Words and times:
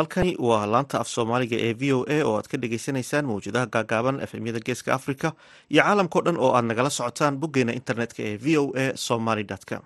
halkani 0.00 0.32
waa 0.48 0.64
laanta 0.72 0.96
af 1.02 1.08
soomaaliga 1.14 1.56
ee 1.66 1.72
v 1.80 1.92
o 1.96 1.98
a 2.16 2.18
oo 2.28 2.34
aad 2.38 2.48
ka 2.52 2.56
dhagaysanaysaan 2.62 3.26
mawjadaha 3.30 3.66
gaagaaban 3.74 4.20
efemyada 4.26 4.60
geeska 4.66 4.90
africa 4.98 5.28
iyo 5.72 5.82
caalamkao 5.82 6.22
dhan 6.26 6.36
oo 6.44 6.50
aad 6.56 6.64
nagala 6.70 6.90
socotaan 6.98 7.38
boggeena 7.42 7.72
internetka 7.80 8.20
ee 8.30 8.36
v 8.44 8.46
o 8.62 8.64
a 8.84 8.86
somaly 9.06 9.44
com 9.70 9.82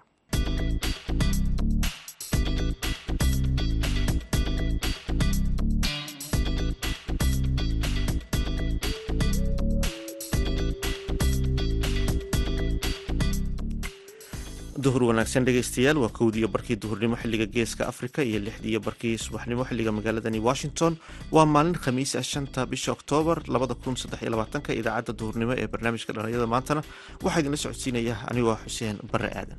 duhur 14.85 15.03
wanaagsan 15.09 15.45
dhegeystayaal 15.47 15.99
waa 16.03 16.11
kowdiiyo 16.19 16.49
barkii 16.55 16.77
duhurnimo 16.83 17.17
xilliga 17.23 17.47
geeska 17.57 17.87
africa 17.93 18.21
iyo 18.29 18.39
lixdiiyo 18.47 18.81
barkii 18.87 19.19
subaxnimo 19.25 19.65
xilliga 19.69 19.93
magaaladani 19.99 20.41
washington. 20.49 20.93
Waa 21.35 21.47
maalin 21.55 21.75
khamiis 21.85 22.13
ah 22.17 22.23
shanta 22.33 22.67
bisha 22.73 22.93
oktoobar 22.97 23.39
iyo 23.55 24.75
idaacadda 24.81 25.13
duhurnimo 25.21 25.53
ee 25.63 25.67
barnaamijka 25.73 26.13
dhalinyada 26.17 26.47
maantana. 26.55 26.83
Waxaa 27.25 27.41
idinla 27.41 27.57
socodsiinaya 27.65 28.15
anigoo 28.31 28.57
xuseen 28.65 28.97
bare 29.13 29.29
aadan 29.41 29.59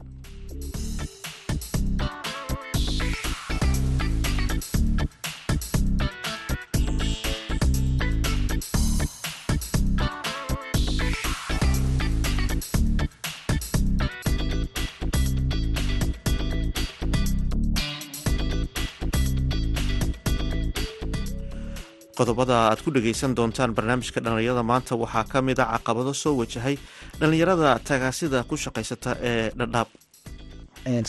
qodobada 22.17 22.55
aad 22.69 22.79
ku 22.85 22.89
dhageysan 22.95 23.31
doontaan 23.37 23.71
barnaamijka 23.77 24.19
dhallinyarada 24.25 24.63
maanta 24.71 24.93
waxaa 25.03 25.23
ka 25.31 25.39
mid 25.47 25.59
a 25.63 25.65
caqabado 25.73 26.13
soo 26.23 26.33
wajahay 26.41 26.75
dhallinyarada 27.19 27.69
tagaasida 27.89 28.39
ku 28.49 28.55
shaqaysata 28.63 29.11
ee 29.29 29.49
dhadhaab. 29.59 29.87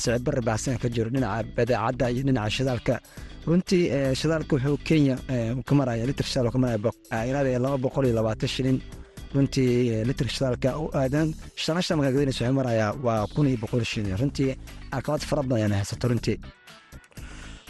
Sicid 0.00 0.22
bare 0.26 0.40
baahsan 0.48 0.78
ka 0.82 0.88
jiro 0.94 1.08
dhinaca 1.14 1.44
badeecadda 1.56 2.04
iyo 2.12 2.22
dhinaca 2.28 2.50
shidaalka. 2.56 2.94
Runtii 3.48 3.82
shidaalka 4.20 4.52
wuxuu 4.56 4.76
kenya 4.88 5.16
ka 5.68 5.72
maraya 5.78 6.04
litir 6.10 6.26
shidaal 6.30 6.50
ka 6.54 6.58
maraya 6.64 7.58
laba 7.64 7.78
boqol 7.84 8.04
iyo 8.08 8.14
labaatan 8.18 8.48
shilin. 8.54 8.78
Runtii 9.34 9.70
litir 10.08 10.28
shidaalka 10.34 10.68
u 10.82 10.84
aadan 11.00 11.28
shanasha 11.64 11.92
markaa 11.98 12.14
gadinaysa 12.16 12.42
wuxuu 12.44 12.56
marayaa 12.60 12.90
waa 13.06 13.26
kun 13.34 13.46
iyo 13.50 13.58
boqol 13.64 13.84
shilin. 13.92 14.16
Runtii 14.22 14.50
caqabad 14.94 15.22
fara 15.28 15.42
badan 15.42 15.58
ayaan 15.58 15.74
haysato 15.80 16.06
runtii 16.12 16.36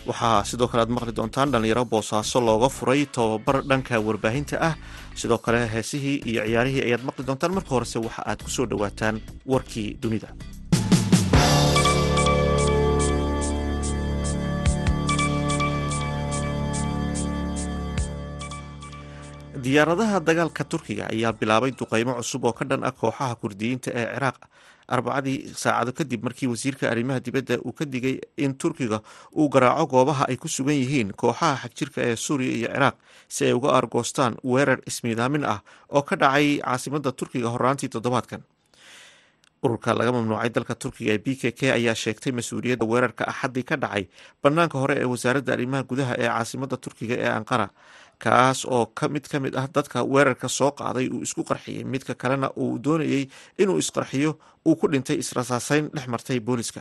waxaa 0.09 0.45
sidoo 0.51 0.69
kale 0.71 0.83
aad 0.85 0.93
maqli 0.97 1.13
doontaan 1.19 1.53
dhalinyaro 1.53 1.85
boosaaso 1.93 2.39
looga 2.49 2.69
furay 2.77 3.03
tobabar 3.17 3.57
dhanka 3.71 3.95
warbaahinta 4.07 4.57
ah. 4.69 4.75
Sidoo 5.21 5.39
kale 5.45 5.61
heesihii 5.75 6.17
iyo 6.31 6.43
ciyaarihii 6.49 6.83
ayaad 6.89 7.03
maqli 7.09 7.23
doontaan. 7.29 7.55
Marka 7.57 7.71
horese 7.77 7.99
waxa 8.07 8.23
aad 8.31 8.41
ku 8.45 8.51
soo 8.57 8.67
dhowaataan 8.71 9.17
warkii 9.53 9.89
dunida. 10.03 10.29
Diyaaradaha 19.57 20.21
dagaalka 20.21 20.65
turkiga 20.69 21.09
ayaa 21.09 21.33
bilaabay 21.33 21.73
duqeymo 21.73 22.13
cusub 22.21 22.45
oo 22.45 22.53
ka 22.53 22.65
dhan 22.69 22.85
ah 22.85 22.93
kooxaha 23.01 23.35
kurdiyiinta 23.41 23.89
ee 24.01 24.07
ciraaq 24.15 24.37
arbacadii 24.95 25.39
saacado 25.63 25.93
kadib 25.99 26.23
markii 26.27 26.47
wasiirka 26.53 26.85
arrimaha 26.93 27.21
dibadda 27.27 27.59
uu 27.67 27.73
ka 27.79 27.85
digay 27.85 28.17
in 28.37 28.55
turkiga 28.55 28.99
uu 29.37 29.49
garaaco 29.55 29.87
goobaha 29.95 30.25
ay 30.31 30.37
ku 30.37 30.49
sugan 30.49 30.75
yihiin 30.83 31.11
kooxaha 31.23 31.57
xagjirka 31.67 32.01
ee 32.11 32.17
suuriya 32.17 32.53
iyo 32.59 32.69
ciraaq 32.75 32.97
si 33.29 33.45
ay 33.49 33.53
uga 33.59 33.71
argoostaan 33.79 34.37
weerar 34.45 34.79
ismiidaamin 34.87 35.45
ah 35.55 35.61
oo 35.91 36.03
ka 36.03 36.17
dhacay 36.17 36.49
caasimadda 36.63 37.13
turkiga 37.13 37.49
horaantii 37.55 37.89
toddobaadkan. 37.95 38.43
Ururka 39.65 39.91
laga 39.99 40.13
mamnuucay 40.15 40.51
dalka 40.55 40.75
turkiga 40.83 41.13
ee 41.17 41.19
b 41.25 41.35
k 41.41 41.51
k 41.59 41.73
ayaa 41.75 41.95
sheegtay 42.03 42.31
mas'uuliyadda 42.39 42.85
weerarka 42.87 43.25
axaddii 43.33 43.65
ka 43.71 43.77
dhacay 43.85 44.05
bannaanka 44.43 44.79
hore 44.83 44.95
ee 45.03 45.09
wasaaradda 45.13 45.53
arrimaha 45.57 45.83
gudaha 45.91 46.15
ee 46.23 46.29
caasimadda 46.29 46.77
turkiga 46.85 47.15
ee 47.25 47.31
anqara 47.39 47.67
kaas 48.19 48.65
oo 48.65 48.87
ka 48.99 49.09
mid 49.09 49.25
ka 49.29 49.39
mid 49.41 49.55
ah 49.57 49.69
dadka 49.69 50.05
weerarka 50.05 50.49
soo 50.49 50.71
qaaday 50.73 51.09
uu 51.13 51.23
isku 51.23 51.45
qarxiyey. 51.45 51.85
Midka 51.85 52.15
kalena 52.15 52.49
uu 52.57 52.79
doonayey 52.85 53.29
inuu 53.59 53.79
isqarxiyo 53.79 54.39
uu 54.67 54.77
ku 54.77 54.89
dhintay 54.89 55.17
israsaaseyn 55.23 55.91
dhex 55.95 56.07
martay 56.09 56.41
booliska 56.41 56.81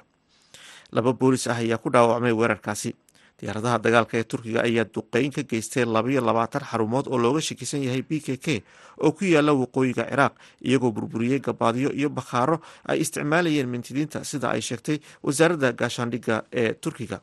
laba 0.96 1.12
boolis 1.14 1.48
ah 1.48 1.58
ayaa 1.60 1.78
ku 1.78 1.90
dhaawacmay 1.90 2.32
weerarkaasi. 2.32 2.92
Diyaaradaha 3.36 3.78
dagaalka 3.84 4.16
ee 4.18 4.24
turkiga 4.24 4.64
ayaa 4.64 4.86
duqeyn 4.96 5.32
ka 5.36 5.44
geystay 5.44 5.84
labayo 5.86 6.22
labaatan 6.24 6.64
xarumood 6.72 7.08
oo 7.12 7.18
looga 7.20 7.42
shakisan 7.44 7.84
yahay 7.84 8.00
b 8.02 8.24
k 8.24 8.38
k 8.40 8.64
oo 9.04 9.12
ku 9.12 9.26
yaalla 9.28 9.52
waqooyiga 9.52 10.08
ciraaq 10.08 10.34
iyagoo 10.64 10.92
burburiyey 10.96 11.40
gabaadyo 11.44 11.92
iyo 11.92 12.08
bakhaaro 12.10 12.62
ay 12.88 13.04
isticmaalayeen 13.04 13.68
mintidiinta. 13.68 14.24
Sida 14.24 14.56
ay 14.56 14.62
sheegtay 14.64 14.98
wasaaradda 15.24 15.76
gaashaandhigga 15.76 16.48
ee 16.62 16.74
turkiga 16.80 17.20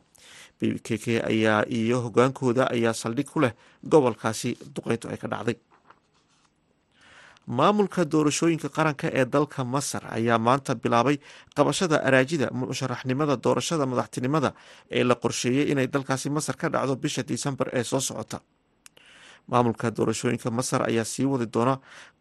b 0.71 0.79
k 0.85 0.97
k 1.03 1.05
ayaa 1.31 1.63
iyo 1.79 1.97
hogaankooda 2.05 2.63
ayaa 2.75 2.93
saldhig 2.93 3.27
ku 3.33 3.39
leh 3.43 3.53
gobolkaasi 3.83 4.49
duqeyntu 4.75 5.05
ay 5.11 5.17
ka 5.17 5.27
dhacday. 5.27 5.57
Maamulka 7.47 8.05
doorashooyinka 8.11 8.69
qaranka 8.77 9.07
ee 9.19 9.25
dalka 9.25 9.63
masar 9.73 10.03
ayaa 10.17 10.37
maanta 10.47 10.75
bilaabay 10.83 11.17
qabashada 11.57 11.97
araajida 12.07 12.47
musharaxnimada 12.59 13.35
doorashada 13.45 13.85
madaxtinimada 13.91 14.49
ee 14.97 15.03
la 15.09 15.15
qorsheeyey 15.23 15.65
inay 15.71 15.87
dalkaasi 15.95 16.27
masar 16.37 16.55
ka 16.61 16.67
dhacdo 16.73 16.95
bisha 17.03 17.21
disembar 17.31 17.67
ee 17.77 17.83
soo 17.83 17.99
socota. 17.99 18.39
Maamulka 19.51 19.91
doorashooyinka 19.97 20.47
masar 20.59 20.81
ayaa 20.89 21.03
sii 21.13 21.25
wadi 21.31 21.47
doona 21.55 21.75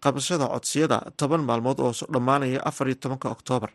qabashada 0.04 0.46
codsiyada 0.54 0.98
toban 1.20 1.42
maalmood 1.48 1.78
oo 1.86 1.92
dhammaanaya 2.14 2.58
afar 2.70 2.86
iyo 2.90 2.98
tobanka 3.02 3.28
oktoobar 3.30 3.70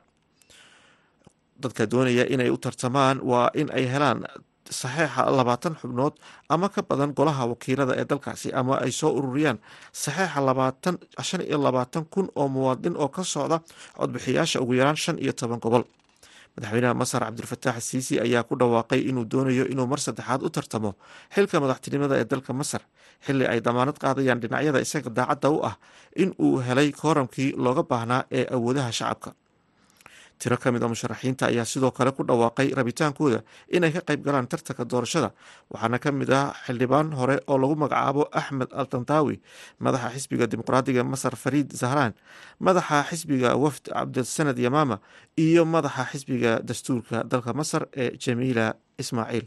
dadka 1.62 1.84
doonaya 1.92 2.24
inay 2.34 2.50
u 2.52 2.58
tartamaan 2.58 3.18
waa 3.32 3.50
in 3.62 3.68
ay 3.78 3.86
helaan 3.94 4.20
saxeixa 4.70 5.26
labaatan 5.38 5.76
xubnood 5.82 6.14
ama 6.50 6.70
ka 6.70 6.82
badan 6.90 7.14
golaha 7.18 7.44
wakiilada 7.52 7.94
ee 8.02 8.06
dalkaasi 8.12 8.54
ama 8.54 8.74
ay 8.84 8.92
soo 8.92 9.12
ururiyaan. 9.20 9.58
Saxeixa 10.04 10.40
labaatan 10.50 10.96
shan 11.28 11.42
iyo 11.42 11.58
labaatan 11.66 12.06
kun 12.14 12.28
oo 12.36 12.48
muwaadin 12.48 12.96
oo 12.98 13.08
ka 13.10 13.24
socda 13.24 13.58
codbixiyaasha 13.98 14.62
ugu 14.64 14.74
yaraan 14.80 14.96
shan 15.04 15.18
iyo 15.24 15.34
toban 15.34 15.60
gobol. 15.60 15.84
Madaxweynaha 16.58 16.94
masar 17.02 17.22
cabdilfataax 17.26 17.84
siisi 17.90 18.20
ayaa 18.26 18.44
ku 18.44 18.56
dhawaaqay 18.58 19.00
inuu 19.10 19.26
doonayo 19.32 19.66
inuu 19.74 19.86
mar 19.92 20.00
saddexaad 20.06 20.42
u 20.42 20.50
tartamo 20.50 20.92
xilka 21.36 21.60
madaxtinimada 21.64 22.16
ee 22.22 22.26
dalka 22.32 22.54
masar 22.54 22.82
xili 23.26 23.46
ay 23.46 23.60
damaanad 23.62 23.98
qaadayaan 24.04 24.40
dhinacyada 24.42 24.80
isaga 24.86 25.10
daacadda 25.18 25.50
u 25.54 25.58
ah 25.70 25.76
in 26.24 26.30
uu 26.46 26.58
helay 26.68 26.90
kooramkii 27.02 27.50
looga 27.66 27.84
baahnaa 27.92 28.22
ee 28.38 28.46
awoodaha 28.56 28.92
shacabka 29.00 29.30
tiro 30.42 30.58
ka 30.58 30.72
mid 30.72 30.84
a 30.84 30.88
musharaxiinta 30.88 31.44
ayaa 31.52 31.66
sidoo 31.66 31.92
kale 31.98 32.12
ku 32.18 32.24
dhawaaqay 32.30 32.68
rabitaankooda 32.80 33.40
inay 33.78 33.92
ka 33.96 34.02
qayb 34.08 34.22
galaan 34.28 34.48
tartanka 34.52 34.84
doorashada. 34.92 35.30
Waxaana 35.74 35.98
ka 36.04 36.12
mid 36.12 36.30
ah 36.40 36.54
xildhibaan 36.66 37.14
hore 37.20 37.36
oo 37.48 37.58
lagu 37.58 37.76
magacaabo 37.84 38.24
axmed 38.40 38.70
al 38.80 38.88
tantawi 38.94 39.36
madaxa 39.80 40.10
xisbiga 40.16 40.46
dimuqraadiga 40.52 41.04
masar 41.14 41.34
fariid 41.44 41.70
zahraan 41.82 42.14
madaxa 42.60 43.04
xisbiga 43.10 43.50
wafd 43.64 43.86
cabdilsanad 43.94 44.58
yamaama 44.66 44.98
iyo 45.46 45.66
madaxa 45.66 46.04
xisbiga 46.12 46.52
dastuurka 46.70 47.24
dalka 47.32 47.52
masar 47.60 47.84
ee 48.04 48.10
jamiila 48.24 48.68
ismaaciil 49.04 49.46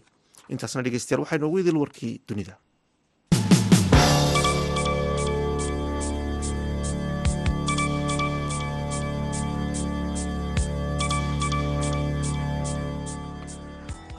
intaasna 0.52 0.82
dhegeystayaal 0.86 1.22
waxaa 1.24 1.38
noogu 1.42 1.58
idil 1.62 1.78
warkii 1.82 2.14
dunida 2.28 2.54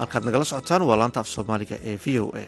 halkaad 0.01 0.23
nagala 0.25 0.45
socotaan 0.51 0.81
waa 0.89 0.97
laanta 0.99 1.19
af 1.21 1.27
soomaaliga 1.29 1.77
ee 1.89 1.97
v 2.03 2.19
o 2.23 2.27
a. 2.41 2.45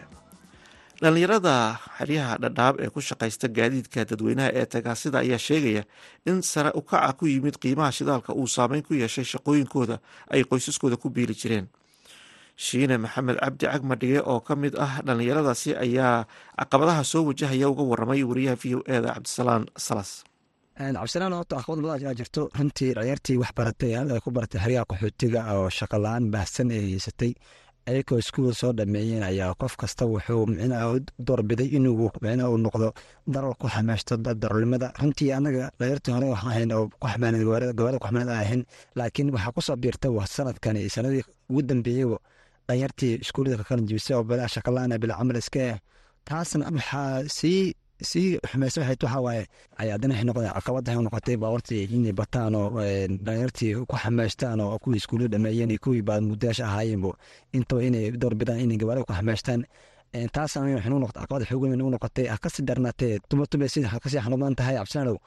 Dhallinyarada 1.02 1.56
xeryaha 1.98 2.36
dhadhaab 2.44 2.76
ee 2.84 2.90
ku 2.96 3.00
shaqaysta 3.10 3.48
gaadiidka 3.58 4.06
dadweynaha 4.10 4.50
ee 4.60 4.66
tagaasida 4.74 5.18
ayaa 5.24 5.38
sheegaya 5.48 5.84
in 6.30 6.42
sare 6.42 6.72
ukaca 6.80 7.14
ku 7.20 7.26
yimid 7.28 7.56
qiimaha 7.64 7.92
shidaalka 7.98 8.32
uu 8.34 8.48
saameyn 8.48 8.84
ku 8.88 8.94
yeeshay 8.94 9.26
shaqooyinkooda 9.34 9.96
ay 10.34 10.42
qoysaskooda 10.50 10.98
ku 10.98 11.10
biili 11.10 11.36
jireen. 11.42 11.68
Shiine 12.66 12.98
maxamed 12.98 13.38
cabdi 13.42 13.66
cagmadhige 13.66 14.20
oo 14.32 14.40
ka 14.48 14.56
mid 14.56 14.74
ah 14.86 15.02
dhallinyaradaasi 15.06 15.70
ayaa 15.86 16.26
caqabadaha 16.60 17.04
soo 17.04 17.24
wajahaya 17.30 17.68
uga 17.70 17.84
waramay 17.92 18.22
wariyaha 18.24 18.56
v 18.62 18.66
o 18.78 18.80
eda 18.96 19.14
cabdisalaan 19.18 19.66
salas 19.78 20.24
cabdisalaan 20.78 21.34
horta 21.38 21.56
caqabad 21.58 21.82
badan 21.84 22.00
ayaa 22.02 22.14
jirto 22.20 22.42
runtii 22.58 22.94
dhalinyartii 22.96 23.38
wax 23.42 23.52
baratay 23.58 23.94
ay 23.96 24.20
ku 24.24 24.30
baratay 24.32 24.60
xeryaha 24.64 24.86
qaxootiga 24.92 25.40
oo 25.54 25.70
shaqa 25.70 25.98
la'aan 26.04 26.32
baahsan 26.34 26.72
ee 26.72 26.82
haysatay. 26.92 27.34
Ayagoo 27.90 28.18
iskuul 28.18 28.54
soo 28.62 28.72
dhameeyeen 28.78 29.24
ayaa 29.24 29.54
qof 29.62 29.74
kasta 29.82 30.06
wuxuu 30.12 30.46
micnaha 30.50 31.00
doorbiday 31.28 31.68
inuu 31.78 32.10
micnaha 32.24 32.50
uu 32.54 32.58
noqdo 32.66 32.88
daral 33.34 33.54
ku 33.62 33.68
xameysto 33.76 34.14
darolnimada 34.42 34.88
runtii 35.02 35.32
anaga 35.38 35.64
dhalinyartii 35.80 36.14
hore 36.16 36.28
waxaan 36.34 36.52
ahayn 36.54 36.72
oo 36.78 36.86
gawaarida 37.46 37.74
gawaarida 37.78 38.00
ku 38.02 38.08
xamaaneed 38.08 38.30
aan 38.34 38.44
ahayn 38.46 38.62
laakiin 38.98 39.30
waxaa 39.36 39.52
ku 39.56 39.62
soo 39.68 39.76
biirta 39.84 40.08
sanadkani. 40.36 40.90
Sanadii 40.96 41.24
ugu 41.50 41.62
dambeeyeyba 41.70 42.18
dhalinyartii 42.68 43.14
iskuullada 43.24 43.58
ka 43.60 43.64
kala 43.70 43.82
jibisay 43.90 44.16
oo 44.18 44.24
bilaa 44.30 44.48
shaqalaana 44.56 44.96
bilaa 45.02 45.18
camal 45.20 45.38
iska 45.44 45.60
ah 45.74 45.78
taasna 46.28 46.66
waxaa 46.78 47.28
sii 47.38 47.76
sii 48.02 48.40
xumeysa 48.50 48.82
waxay 48.82 48.98
waxaa 49.04 49.22
waaye 49.28 49.44
ay 49.80 49.90
haddana 49.94 50.14
waxay 50.14 50.26
noqdeen 50.30 50.54
caqabad 50.58 50.84
waxay 50.88 51.04
noqotay 51.06 51.36
baawartii 51.44 51.84
inay 51.96 52.14
bataan 52.20 52.56
oo 52.56 52.70
dhalinyartii 53.26 53.72
ku 53.90 53.96
xameystaan 54.04 54.60
oo 54.62 54.78
kuwii 54.84 54.98
iskuullada 55.02 55.32
dhameeyeen 55.38 55.72
iyo 55.72 55.80
kuwii 55.84 56.02
baadmudayaasha 56.08 56.66
ahaayeenbo 56.70 57.12
intaba 57.56 57.82
inay 57.88 58.06
doorbidaan 58.22 58.60
inay 58.66 58.78
gabaarada 58.82 59.06
ku 59.08 59.14
waxay 60.78 60.90
nagu 60.92 61.00
noqotay 61.04 61.22
caqabad 61.24 61.44
xoog 61.50 61.62
weyn 61.64 61.78
nagu 61.80 61.92
noqotay. 61.96 62.26
Ha 62.32 62.38
darnaatee 62.68 63.20
tuma 63.30 63.46
tume 63.52 63.66
tahay 64.60 64.76
cabsanadow 64.80 65.18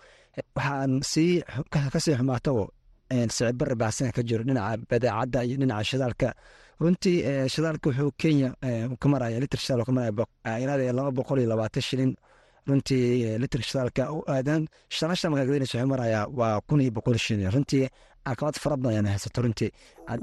waxaan 0.56 0.92
sii 1.12 1.42
ka 1.92 1.98
sii 2.04 2.14
xumaatabo 2.18 2.64
sicir 3.10 3.52
barri 3.58 3.74
baahsan 3.82 4.10
ka 4.16 4.22
jiro 4.28 4.42
dhinaca 4.48 4.76
badeecadda 4.90 5.38
iyo 5.46 5.56
dhinaca 5.60 5.84
shidaalka. 5.90 6.28
Runtii 6.80 7.18
shidaalka 7.52 7.86
wuxuu 7.90 8.10
kenya 8.20 8.48
ka 9.00 9.06
maraya 9.08 9.40
litr 9.42 9.58
shidaal 9.64 9.84
ka 9.88 9.92
maraya 9.92 10.12
ilaa 10.62 10.92
laba 10.98 11.10
boqol 11.18 11.38
iyo 11.40 11.48
labaatan 11.52 11.82
shilin 11.88 12.12
runtii 12.68 13.38
litr 13.42 13.60
shidaalka 13.68 14.02
aadan. 14.34 14.62
Shalasha 14.96 15.30
magaagadeenis 15.30 15.72
wuxuu 15.74 15.88
marayaa 15.92 16.26
waa 16.38 16.60
kun 16.68 16.80
iyo 16.80 16.90
boqol 16.96 17.18
shilin 17.18 17.50
runtii 17.54 17.88
caqabad 18.26 18.56
fara 18.62 18.76
badan 18.76 18.92
ayaan 18.92 19.06
haysato 19.12 19.42
runtii 19.42 19.70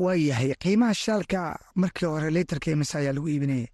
waayahay 0.05 0.51
qiimaha 0.63 0.93
shidaalka 1.01 1.39
markii 1.75 2.05
hore 2.13 2.29
litrka 2.37 2.71
imise 2.71 2.95
ayaa 3.01 3.13
lagu 3.17 3.27
iibinayay 3.33 3.67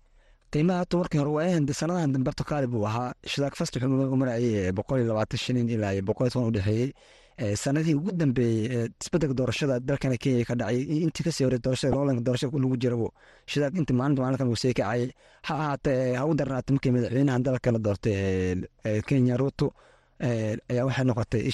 qiimaha 0.54 0.80
hata 0.83 0.98
markii 1.01 1.19
hore 1.21 1.31
waa 1.38 1.74
sanadahan 1.80 2.13
dambe 2.13 2.31
qaali 2.50 2.68
buu 2.68 2.86
ahaa. 2.89 3.13
Shidaal 3.31 3.56
fast 3.60 3.75
wuxuu 3.75 4.16
marayay 4.21 4.71
boqol 4.77 5.00
iyo 5.01 5.07
labaatan 5.12 5.39
shilin 5.44 5.69
ilaa 5.69 5.94
iyo 5.94 6.04
boqol 6.10 6.25
iyo 6.27 6.33
toban 6.33 6.48
udhexeeyey 6.51 6.89
sanadihii 7.64 7.96
ugu 8.00 8.12
dambeeyey 8.12 8.90
isbeddelka 9.02 9.36
doorashada 9.40 9.80
dalkana 9.80 10.18
kenya 10.24 10.46
ka 10.50 10.56
dhacay 10.60 10.80
intii 11.06 11.24
ka 11.28 11.32
sii 11.32 11.44
hore 11.48 11.58
doorashada 11.66 11.96
doorashada 12.28 12.58
lagu 12.64 12.78
jirabo 12.84 13.08
shidaal 13.52 13.72
inta 13.80 13.94
maalinta 14.00 14.22
maalinkan 14.24 14.48
uu 14.52 14.60
sii 14.64 14.74
kacayay 14.80 15.06
ha 15.48 15.54
ahaatee 15.62 16.16
ha 16.20 16.24
u 16.30 16.34
markii 16.76 16.92
madaxweynahan 16.96 17.44
dalka 17.48 17.72
la 17.76 17.80
doortay 17.86 18.16
kenya 19.08 19.38
ruto 19.42 19.68
ayaa 20.72 20.86
waxay 20.88 21.06
noqotay 21.10 21.42
i 21.50 21.52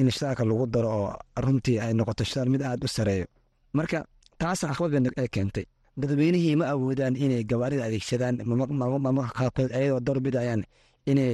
in 0.00 0.10
shidaalka 0.10 0.44
lagu 0.50 0.64
daro 0.74 0.88
oo 1.00 1.08
runtii 1.44 1.78
ay 1.84 1.92
noqoto 1.98 2.24
shidaal 2.24 2.48
mid 2.54 2.62
aada 2.62 2.84
u 2.84 2.88
sareeyo 2.88 3.26
marka 3.78 3.98
taasna 4.40 4.68
caqabad 4.72 5.12
bay 5.16 5.28
keentay 5.28 5.64
dadweynihii 6.00 6.56
ma 6.60 6.66
awoodaan 6.72 7.14
inay 7.24 7.44
gabaarida 7.50 7.84
adeegsadaan 7.88 8.34
mamarka 9.04 9.32
qaarkood 9.38 9.70
ayadoo 9.78 10.00
doorbidayaan 10.06 10.62
inay 11.10 11.32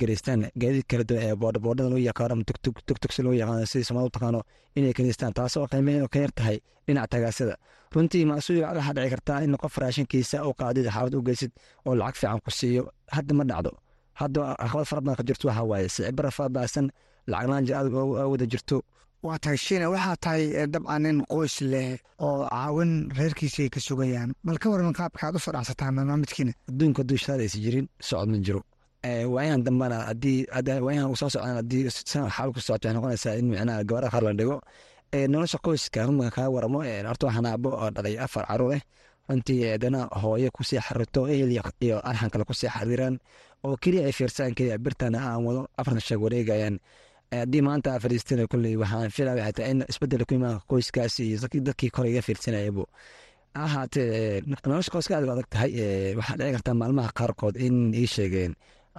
gereystaan 0.00 0.40
gaadiid 0.62 0.86
kala 0.90 1.04
duwan 1.08 1.22
ee 1.28 1.34
boodhaboodhada 1.42 1.90
loo 1.92 2.00
yaqaano 2.08 2.32
ama 2.36 2.44
tugtug 2.50 2.76
tugtugsi 2.88 3.20
loo 3.26 3.32
yaqaano 3.42 3.66
sidii 3.72 3.86
somaali 3.90 4.06
u 4.10 4.14
taqaano 4.16 4.40
inay 4.78 4.92
gereystaan 4.98 5.32
taasoo 5.38 5.66
qiimeyn 5.72 6.08
ka 6.12 6.18
yar 6.24 6.32
tahay 6.38 6.58
dhinaca 6.86 7.08
tagaasada 7.14 7.54
runtii 7.94 8.24
maasuul 8.30 8.60
waxaa 8.64 8.92
dhici 8.96 9.10
kartaa 9.14 9.38
in 9.46 9.56
qof 9.62 9.74
raashinkiisa 9.82 10.36
u 10.48 10.52
qaadid 10.60 10.86
xaalad 10.94 11.14
u 11.18 11.22
geysid 11.28 11.52
oo 11.86 11.94
lacag 12.00 12.16
fiican 12.20 12.40
ku 12.44 12.50
siiyo 12.58 12.82
hadda 13.16 13.32
ma 13.38 13.44
dhacdo. 13.50 13.70
Hadda 14.20 14.40
caqabad 14.60 14.86
fara 14.90 15.00
badan 15.04 15.16
ka 15.18 15.24
jirto 15.28 15.44
waxaa 15.48 15.66
waaye 15.70 15.88
sicibara 15.94 16.30
faabaasan 16.38 16.86
lacag 17.32 17.48
laan 17.50 17.64
aad 17.78 17.88
wada 18.32 18.46
jirto. 18.52 18.76
Waa 19.26 19.38
tahay 19.42 19.56
shiina 19.64 19.86
waxaa 19.94 20.16
tahay 20.24 20.42
dabcan 20.74 21.02
nin 21.04 21.18
qoys 21.32 21.56
leh 21.72 21.88
oo 22.26 22.38
caawin 22.50 22.92
reerkiisa 23.18 23.62
ay 23.64 23.70
ka 23.74 23.80
sugayaan. 23.86 24.30
Bal 24.46 24.58
ka 24.62 24.66
waran 24.72 24.92
qaabka 24.98 25.22
aad 25.26 25.36
u 25.38 25.40
soo 25.44 25.52
dhacsataan 25.56 25.92
barnaamijkiina 25.96 26.52
adduunka 26.70 27.00
hadduu 27.02 27.18
aysa 27.44 27.58
jirin 27.64 27.86
socod 28.08 28.28
ma 28.32 28.38
jiro 28.46 28.60
waayahan 29.04 29.62
dambana 29.66 29.98
haddii 30.08 30.46
waayahan 30.86 31.10
uu 31.10 31.16
soo 31.20 31.28
socdaan 31.28 32.30
xaal 32.36 32.50
ku 32.54 32.60
socoto 32.60 32.88
waxay 33.06 33.38
in 33.38 33.46
micnaha 33.52 33.84
gabara 33.88 34.08
qaar 34.12 34.22
la 34.24 34.32
dhigo. 34.32 34.58
Nolosha 35.32 35.58
qoyska 35.64 36.06
runka 36.06 36.30
kaa 36.36 36.48
waramo 36.54 36.78
horta 37.08 37.26
waxaan 37.26 37.46
aabo 37.46 37.70
oo 37.82 37.90
dhalay 37.94 38.16
afar 38.24 38.44
carruur 38.48 38.74
ah 38.76 38.82
runtii 39.28 39.60
haddana 39.72 40.00
hooyo 40.22 40.48
ku 40.56 40.62
sii 40.68 40.80
xarito 40.86 41.20
ehel 41.32 41.50
iyo 41.80 41.96
arxan 42.08 42.30
kale 42.32 42.44
ku 42.48 42.54
sii 42.54 42.68
xadiraan 42.76 43.14
oo 43.64 43.76
keliya 43.82 44.02
ay 44.08 44.12
fiirsaan 44.18 44.54
keliya 44.56 44.78
birtana 44.84 45.18
aan 45.30 45.44
wado 45.46 45.60
afartan 45.78 46.00
sheeg 46.06 46.20
wareegayaan. 46.24 46.76
Haddii 47.32 47.62
maanta 47.66 48.00
fadhiistina 48.02 48.46
kolley 48.50 48.74
waxaan 48.82 49.10
filaya 49.16 49.36
waxay 49.38 49.52
tahay 49.56 49.70
in 49.72 49.80
isbeddel 49.90 50.24
ku 50.28 50.34
imaan 50.34 50.58
qoyskaas 50.70 51.14
iyo 51.20 51.36
dadkii 51.68 51.90
kore 51.94 52.08
iga 52.10 52.22
fiirsanayabo 52.26 52.84
ahaatee 53.54 54.42
nolosha 54.66 54.90
qoyska 54.94 55.12
aad 55.16 55.28
adag 55.34 55.48
tahay 55.52 55.70
waxaa 56.18 56.36
dhici 56.38 56.52
kartaa 56.56 56.74
maalmaha 56.80 57.10
qaarkood 57.18 57.54
in 57.66 57.76
ii 57.94 58.06
sheegeen 58.14 58.52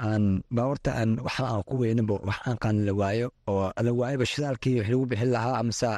aan 0.07 0.23
baawarta 0.55 0.91
aan 0.99 1.11
waxba 1.25 1.45
aan 1.53 1.63
ku 1.69 1.73
weyninbo 1.81 2.15
wax 2.27 2.37
aan 2.47 2.57
qaanin 2.63 2.85
la 2.89 2.93
waayo 3.01 3.27
oo 3.51 3.71
la 3.85 3.91
waayoba 3.99 4.25
shidaalkii 4.31 4.75
wax 4.79 4.87
lagu 4.91 5.05
bixin 5.11 5.31
lahaa 5.35 5.55
amase 5.61 5.89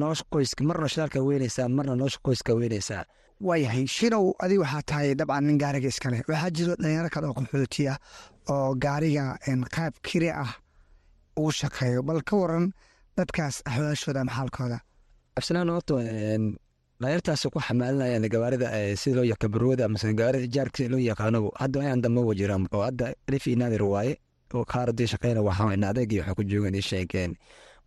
nolosha 0.00 0.24
qoyska 0.32 0.62
marna 0.68 0.88
shidaalka 0.92 1.18
weynaysaa 1.28 1.68
marna 1.76 1.92
nolosha 1.96 2.20
qoyska 2.26 2.52
weynaysaa. 2.60 3.04
Waayahay 3.46 3.86
shinow 3.96 4.24
adi 4.44 4.56
waxaa 4.62 4.82
tahay 4.90 5.14
dabcan 5.20 5.44
nin 5.46 5.58
gaariga 5.62 5.88
iskale 5.92 6.16
waxaa 6.28 6.50
jiro 6.56 6.72
dhalinyaro 6.80 7.08
kale 7.14 7.26
oo 7.26 7.34
qaxooti 7.38 7.82
ah 7.92 7.98
oo 8.52 8.68
gaariga 8.84 9.24
qaab 9.74 9.94
kiri 10.06 10.30
ah 10.44 10.50
uu 11.40 11.50
shaqeeyo 11.60 12.00
bal 12.08 12.20
ka 12.28 12.34
waran 12.40 12.66
dadkaas 13.16 13.56
axwaashooda 13.68 14.20
maxaalkooda 14.28 14.78
dhalinyartaas 17.02 17.42
ku 17.52 17.58
xamaalinayaan 17.66 18.26
gawaarida 18.34 18.68
sida 19.02 19.16
loo 19.16 19.24
yaqaan 19.32 19.50
barwada 19.54 19.84
amase 19.86 20.12
gawaarida 20.20 20.46
jaarka 20.54 20.88
loo 20.92 21.00
yaqaano 21.10 21.50
hadda 21.62 21.78
ayaan 21.82 22.00
dambe 22.04 22.20
wa 22.28 22.34
jiraan 22.40 22.66
oo 22.72 22.82
hadda 22.88 23.06
rif 23.32 23.46
inaadir 23.46 23.82
waaye 23.82 24.14
oo 24.54 24.64
kaaradii 24.72 25.06
shaqeyna 25.12 25.40
waxaa 25.48 25.74
in 25.74 25.84
adeegii 25.90 26.18
waxay 26.20 26.34
ku 26.38 26.42
joogaan 26.44 26.74
ii 26.78 26.82
sheegeen. 26.90 27.32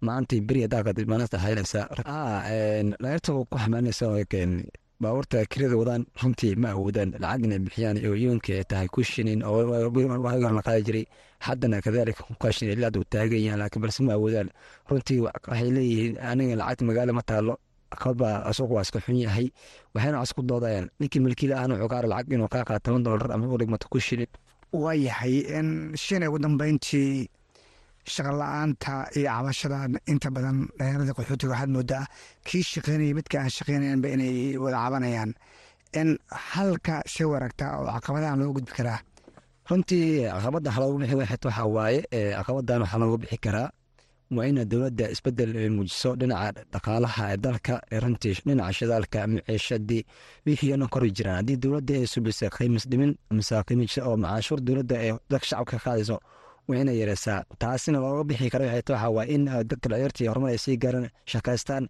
Maanta 0.01 0.35
beri 0.47 0.67
dalka 0.67 0.91
maalinta 1.07 1.38
haynaysa. 1.39 1.81
Dhalinyarta 1.95 3.31
ku 3.33 3.56
xamaalinaysa 3.56 4.06
baabuurta 5.00 5.44
kirada 5.51 5.75
wadaan 5.75 6.03
runtii 6.23 6.56
ma 6.56 6.69
awoodaan 6.71 7.09
lacag 7.19 7.44
inay 7.45 7.59
bixiyaan 7.59 7.97
oo 8.07 8.15
yoonka 8.15 8.51
ay 8.56 8.63
tahay 8.63 8.88
ku 8.88 9.03
shinin 9.03 9.44
oo 9.44 9.59
la 9.63 10.62
qaadi 10.67 10.83
jiray. 10.88 11.06
Haddana 11.45 11.81
kadaalika 11.83 12.23
kukashin 12.23 12.71
ilaa 12.71 12.91
uu 12.95 13.03
taagan 13.03 13.41
yahan 13.45 13.59
laakiin 13.59 13.81
balse 13.83 14.00
ma 14.07 14.13
awoodaan. 14.15 14.50
Runtii 14.89 15.19
waxay 15.25 15.69
leeyihiin 15.75 16.15
aniga 16.29 16.56
lacagta 16.56 16.83
magaalo 16.88 17.13
ma 17.13 17.21
taalo 17.29 17.53
asugu 18.50 18.74
waa 18.76 18.82
iska 18.82 19.00
xun 19.00 19.18
yahay. 19.26 19.48
Waxayna 19.94 20.18
casku 20.22 20.42
doodayaan. 20.50 20.89
Ninkii 21.00 21.20
milkiila 21.25 21.56
ahna 21.62 21.74
wuxuu 21.75 21.89
gaara 21.94 22.08
lacag 22.08 22.34
inuu 22.34 22.48
kaa 22.54 22.63
qaata 22.68 22.80
toban 22.86 23.04
doolar 23.04 23.32
ama 23.34 23.58
dhigmato 23.60 23.88
ku 23.92 24.00
shinin 24.00 24.27
waayahay 24.74 25.36
shinay 25.96 26.27
ugu 26.30 26.39
dambeyntii 26.44 27.27
shaqala-aanta 28.13 28.94
iyo 29.18 29.30
cabashada 29.32 29.77
inta 30.12 30.30
badan 30.36 30.58
dhalinyarada 30.77 31.13
qaxootiga 31.18 31.51
waxaad 31.54 31.70
moodaa 31.75 32.06
kii 32.48 32.63
shaqeynaya 32.72 33.13
midka 33.18 33.36
aan 33.42 33.50
shaqeynayanba 33.58 34.08
inay 34.15 34.58
wada 34.63 34.77
cabanayaan. 34.84 35.32
Halka 36.51 36.96
si 37.08 37.24
waragta 37.24 37.65
oo 37.80 37.88
caqabadahan 37.96 38.39
loo 38.39 38.51
gudbi 38.58 38.72
karaa. 38.77 39.00
Runtii 39.70 40.27
caqabada 40.36 40.70
waxa 40.70 40.82
loogu 40.84 40.98
bixi 41.01 41.15
waxaa 41.22 41.65
waaye 41.75 42.00
caqabadan 42.38 42.82
waxaa 42.84 43.00
loogu 43.01 43.18
bixi 43.24 43.38
karaa 43.46 43.70
waa 44.32 44.46
ina 44.50 44.65
dowladda 44.65 45.10
isbeddel 45.13 45.51
muujiso 45.75 46.15
dhinaca 46.20 46.62
dhaqaalaha 46.74 47.24
ee 47.34 47.38
dalka 47.46 47.75
runtii 48.03 48.34
dhinaca 48.48 48.74
shidaalka 48.77 49.27
maciishadii 49.27 50.01
wixii 50.46 50.74
o 50.74 50.77
dhan 50.77 50.89
kori 50.94 51.12
jiraan. 51.17 51.38
Haddii 51.39 51.58
dowladda 51.63 51.94
ay 52.00 52.08
subisa 52.08 52.50
qiimis 52.58 52.86
dhimin 52.91 53.12
mise 53.32 53.53
oo 54.08 54.17
macaashuur 54.17 54.60
dowladda 54.67 54.96
ee 55.08 55.13
dadka 55.29 55.46
shacabka 55.50 55.77
ka 55.77 55.84
qaadayso 55.86 56.17
waa 56.67 56.77
inay 56.82 56.98
yareysaa. 57.01 57.44
Taasina 57.62 58.00
looga 58.00 58.24
bixi 58.29 58.50
kara 58.50 58.65
waxay 58.65 58.94
waxa 58.94 59.10
waa 59.17 59.25
in 59.36 59.46
dadka 59.70 59.89
dhalinyartii 59.89 60.27
horumar 60.29 60.50
ay 60.51 60.58
sii 60.58 60.77
gaaraan 60.84 61.08
shaqaystaan. 61.32 61.84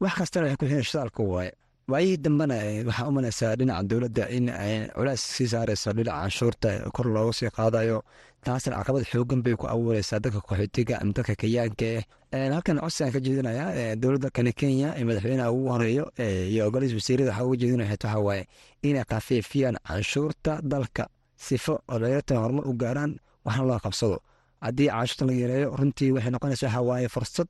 Wax 0.00 0.12
kastana 0.18 0.44
waxay 0.46 0.56
ku 0.60 0.64
xiran 0.66 0.82
shidaalka 0.88 1.22
waaye 1.22 1.52
waayihii 1.88 2.16
dambena 2.24 2.54
waxaa 2.88 3.08
umanaysaa 3.08 3.56
dhinaca 3.56 3.82
dowladda 3.90 4.28
in 4.36 4.46
culays 4.94 5.22
sii 5.36 5.46
saareyso 5.52 5.92
dhinaca 5.92 6.18
canshuurta 6.22 6.68
kor 6.94 7.06
looga 7.14 7.32
sii 7.32 7.50
qaadayo. 7.56 8.02
Taasna 8.44 8.76
caqabad 8.78 9.04
xoogan 9.10 9.42
bay 9.42 9.54
ku 9.54 9.66
abuureysaa 9.68 10.18
dadka 10.18 10.40
qaxootiga 10.48 10.98
ama 11.00 11.12
dadka 11.16 11.34
kenyaanka 11.40 11.86
eh 12.32 12.50
halkan 12.54 12.78
codsigan 12.82 13.12
ka 13.14 13.20
jeedinaya 13.24 13.94
dowladda 14.02 14.30
kane 14.36 14.52
kenya 14.52 14.88
ee 14.98 15.04
madaxweynaha 15.04 15.52
ugu 15.52 15.68
horeeyo 15.74 16.04
iyo 16.50 16.66
ogoliis 16.68 16.92
wasiirada 16.98 17.30
waxaa 17.30 17.44
uga 17.46 17.56
jeedinaya 17.60 17.90
waxa 17.90 18.18
waaye 18.26 18.44
inay 18.82 19.04
khafiifiyaan 19.10 19.76
canshuurta 19.86 20.52
dalka. 20.62 21.04
Sifo 21.36 21.74
oo 21.88 21.98
dhalinyarta 21.98 22.34
horumar 22.42 22.66
u 22.70 22.72
gaaraan 22.82 23.12
waxna 23.44 23.64
loo 23.70 23.78
qabsado. 23.84 24.18
Haddii 24.60 24.88
canshuurta 24.90 25.24
la 25.26 25.32
yareeyo 25.42 25.68
runtii 25.78 26.10
waxay 26.16 26.30
noqonaysa 26.34 26.66
waxa 26.66 26.80
waaye 26.88 27.08
fursad 27.08 27.48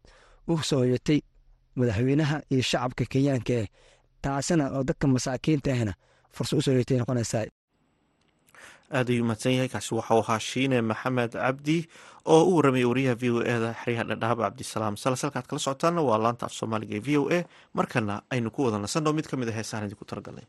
u 0.48 0.58
soo 0.68 0.78
hoyatay 0.84 1.20
madaxweynaha 1.78 2.36
iyo 2.52 2.62
shacabka 2.62 3.04
kenyaanka 3.12 3.52
eh 3.60 3.66
taasina 4.26 4.64
oo 4.76 4.82
dadka 4.88 5.06
masaakiinta 5.14 5.70
ahna 5.76 5.92
fursad 6.36 6.58
u 6.58 6.62
soo 6.64 6.72
hoyatay 6.76 6.98
noqonaysaa. 7.02 7.44
Aad 8.96 9.08
ayuu 9.12 9.24
mahadsan 9.28 9.52
yahay 9.56 9.68
kaasi 9.74 9.90
waxau 9.98 10.18
ahaa 10.22 10.38
shiine 10.48 10.78
maxamed 10.90 11.32
cabdi 11.44 11.78
oo 12.34 12.42
u 12.50 12.56
warramaya 12.56 12.86
wariyaha 12.90 13.16
v 13.22 13.24
o 13.30 13.38
e 13.42 13.54
da 13.64 13.70
xeryaha 13.82 14.04
dhadhaaba 14.10 14.42
cabdisalaam 14.46 14.94
salas 15.02 15.22
halkaad 15.26 15.46
kala 15.50 15.60
socotaanna 15.66 16.00
waa 16.08 16.18
laanta 16.24 16.44
af 16.46 16.52
soomaaliga 16.58 16.94
ee 16.98 17.02
v 17.06 17.08
o 17.18 17.22
a 17.36 17.38
markana 17.78 18.14
aynu 18.34 18.50
ku 18.54 18.60
wada 18.66 18.78
nasanno. 18.84 19.10
Mid 19.18 19.26
ka 19.30 19.34
mid 19.40 19.48
a 19.48 19.52
heesaan 19.58 19.86
idinku 19.86 20.04
talagalnay 20.10 20.46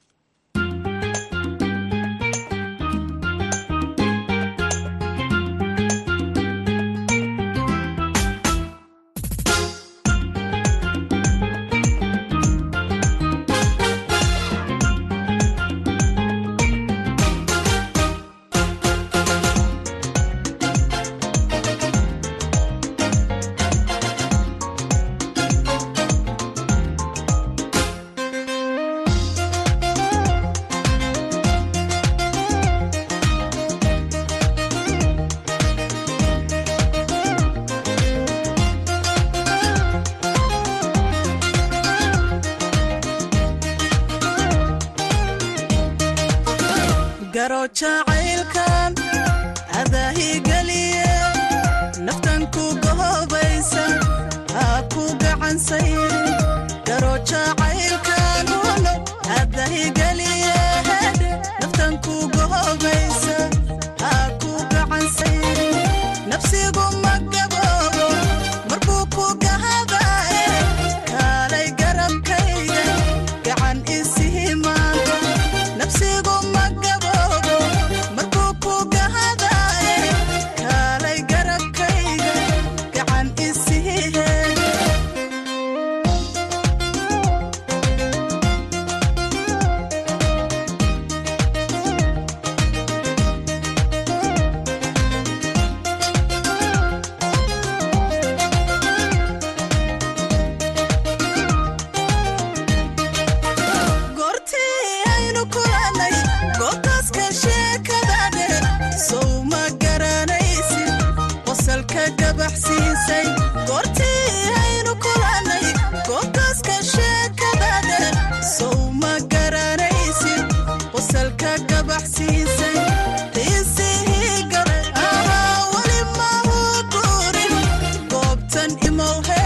goobtan 128.97 129.36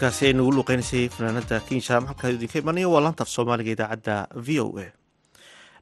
heeskaasi 0.00 0.26
ay 0.28 0.32
nagu 0.38 0.50
luqeynaysay 0.56 1.04
fanaanada 1.14 1.56
kinshaam 1.68 2.04
halkaa 2.08 2.30
idinka 2.34 2.58
imanaya 2.62 2.88
waa 2.92 3.00
laanta 3.04 3.22
af 3.24 3.28
soomaaliga 3.34 3.72
idaacadda 3.76 4.16
v 4.46 4.48
o 4.64 4.66
a. 4.78 4.86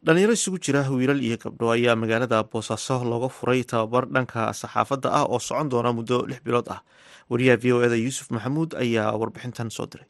Dhalinyaro 0.04 0.32
isugu 0.38 0.58
jira 0.64 0.80
wiilal 0.90 1.22
iyo 1.22 1.36
gabdho 1.42 1.66
ayaa 1.76 1.94
magaalada 2.02 2.38
boosaaso 2.52 3.04
looga 3.10 3.28
furay 3.36 3.62
tababar 3.64 4.04
dhanka 4.14 4.40
saxaafadda 4.60 5.08
ah 5.18 5.24
oo 5.30 5.38
socon 5.38 5.68
doona 5.72 5.92
muddo 5.92 6.26
lix 6.30 6.40
bilood 6.46 6.66
ah. 6.74 6.80
Wariyaha 7.30 7.56
v 7.62 7.72
o 7.72 7.82
eda 7.86 7.96
yuusuf 8.04 8.26
maxamuud 8.34 8.70
ayaa 8.74 9.14
warbixintan 9.20 9.70
soo 9.70 9.86
diray. 9.86 10.06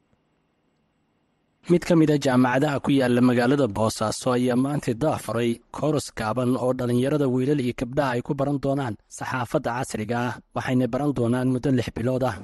Mid 1.69 1.85
ka 1.85 1.95
mid 2.01 2.11
a 2.11 2.17
jaamacadaha 2.17 2.81
ku 2.81 2.91
yaalla 2.97 3.21
magaalada 3.21 3.67
boosaaso 3.69 4.33
ayaa 4.39 4.57
maanta 4.57 4.95
daafuray 5.03 5.61
kooras 5.77 6.09
gaaban 6.17 6.57
oo 6.57 6.73
dhallinyarada 6.73 7.27
wiilal 7.29 7.61
iyo 7.61 7.75
gabdhaha 7.81 8.11
ay 8.17 8.23
ku 8.25 8.33
baran 8.35 8.57
doonaan 8.65 8.95
saxaafadda 9.19 9.71
casriga 9.79 10.17
ah 10.29 10.35
waxayna 10.57 10.87
baran 10.93 11.13
doonaan 11.19 11.49
muddo 11.53 11.69
lix 11.79 11.89
bilood 11.97 12.25
ah 12.31 12.37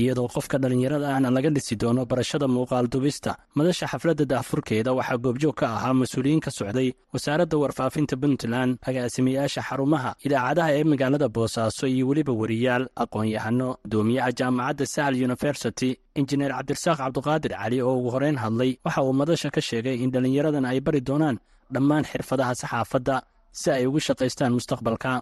iyadoo 0.00 0.28
qofka 0.34 0.56
dhallinyarada 0.62 1.06
ahna 1.14 1.30
laga 1.36 1.50
dhisi 1.56 1.74
doono 1.82 2.02
barashada 2.10 2.46
muuqaal 2.54 2.86
dubista. 2.94 3.32
Madasha 3.58 3.86
xafladda 3.92 4.24
daafurkeeda 4.32 4.90
waxaa 4.98 5.18
goobjoog 5.24 5.54
ka 5.60 5.66
ahaa 5.76 5.94
mas'uuliyiin 6.00 6.40
ka 6.46 6.50
socday 6.58 6.88
wasaaradda 7.14 7.56
warfaafinta 7.62 8.14
puntland 8.22 8.72
agaasimayaasha 8.88 9.60
xarumaha 9.68 10.10
idaacadaha 10.26 10.68
ee 10.78 10.84
magaalada 10.92 11.28
boosaaso 11.36 11.84
iyo 11.94 12.04
weliba 12.10 12.32
weriyaal 12.40 12.84
aqoon-yahano 13.02 13.68
gudoomiyaha 13.84 14.30
jaamacadda 14.38 14.84
sahal 14.94 15.14
university 15.28 15.90
injineer 16.20 16.52
cabdirasaaq 16.58 16.98
cabduqaadir 17.02 17.52
cali 17.60 17.78
oo 17.86 17.94
ugu 17.98 18.10
horeyn 18.14 18.36
hadlay 18.44 18.70
waxa 18.86 19.00
uu 19.06 19.12
madasha 19.20 19.48
ka 19.56 19.60
sheegay 19.68 19.96
in 20.04 20.10
dhallinyaradan 20.14 20.64
ay 20.70 20.78
bari 20.86 21.00
doonaan 21.08 21.36
dhammaan 21.74 22.04
xirfadaha 22.10 22.52
saxaafadda 22.62 23.16
si 23.60 23.68
ay 23.76 23.84
ugu 23.86 24.00
shaqaystaan 24.06 24.52
mustaqbalka. 24.58 25.12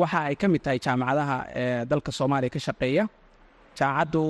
Waxa 0.00 0.18
ay 0.28 0.34
ka 0.40 0.46
mid 0.52 0.62
tahay 0.64 0.78
jaamacadaha 0.86 1.36
ee 1.62 1.84
dalka 1.90 2.10
soomaaliya 2.18 2.50
ka 2.54 2.60
shaqeeya 2.66 3.04
jaamacaddu 3.78 4.22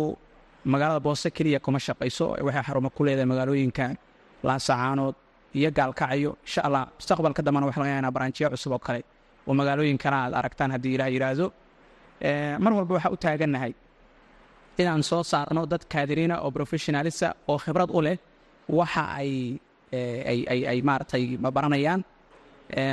magaalada 0.72 1.00
boose 1.06 1.28
keliya 1.37 1.58
kuma 1.64 1.78
shaqayso 1.87 2.26
waxay 2.46 2.62
xarumo 2.68 2.88
ku 2.96 3.00
leedahay 3.06 3.28
magaalooyinka 3.32 3.84
laasacaanood 4.46 5.14
iyo 5.58 5.70
gaalkacyo. 5.78 6.30
Insha 6.46 6.61
allah 6.66 6.82
mustaqbalka 6.99 7.42
dambana 7.46 7.66
waxa 7.68 7.80
laga 7.82 7.90
yaabaa 7.96 8.14
baraanjiyo 8.16 8.49
cusub 8.54 8.72
oo 8.72 8.78
kale. 8.87 9.00
Oo 9.49 9.54
magaalooyinkana 9.61 10.16
aad 10.25 10.34
aragtaan 10.40 10.70
haddii 10.75 10.94
ilaah 10.96 11.11
yidhaahdo 11.14 11.46
mar 12.64 12.72
walba 12.78 12.92
waxaa 12.96 13.12
u 13.12 13.16
taagannahay 13.25 13.72
inaan 14.80 15.02
soo 15.11 15.22
saarno 15.32 15.62
dad 15.72 15.82
kaadiriina 15.92 16.34
oo 16.44 16.50
professionalisa 16.58 17.28
oo 17.50 17.58
khibrad 17.64 17.90
u 17.90 18.00
leh 18.06 18.16
waxa 18.78 19.02
ay 19.20 19.30
ay 20.30 20.40
ay 20.52 20.61
ay 20.70 20.78
maaragtay 20.88 21.22
baranayaan. 21.56 22.00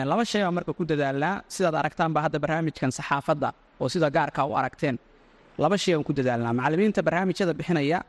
Laba 0.10 0.24
shay 0.32 0.42
baa 0.46 0.52
marka 0.58 0.72
ku 0.78 0.84
dadaalnaa 0.92 1.36
sidaad 1.56 1.76
aragtaanba 1.82 2.20
hadda 2.26 2.38
barnaamijkan 2.44 2.92
saxaafadda 2.98 3.50
oo 3.82 3.88
sida 3.94 4.08
gaarka 4.16 4.42
u 4.50 4.54
aragteen 4.60 4.96
laba 5.62 5.76
shay 5.84 5.94
aan 5.96 6.04
ku 6.08 6.14
dadaalnaa. 6.18 6.54
Macallimiinta 6.60 7.02
barnaamijyada 7.08 7.54
bixinaya 7.60 8.00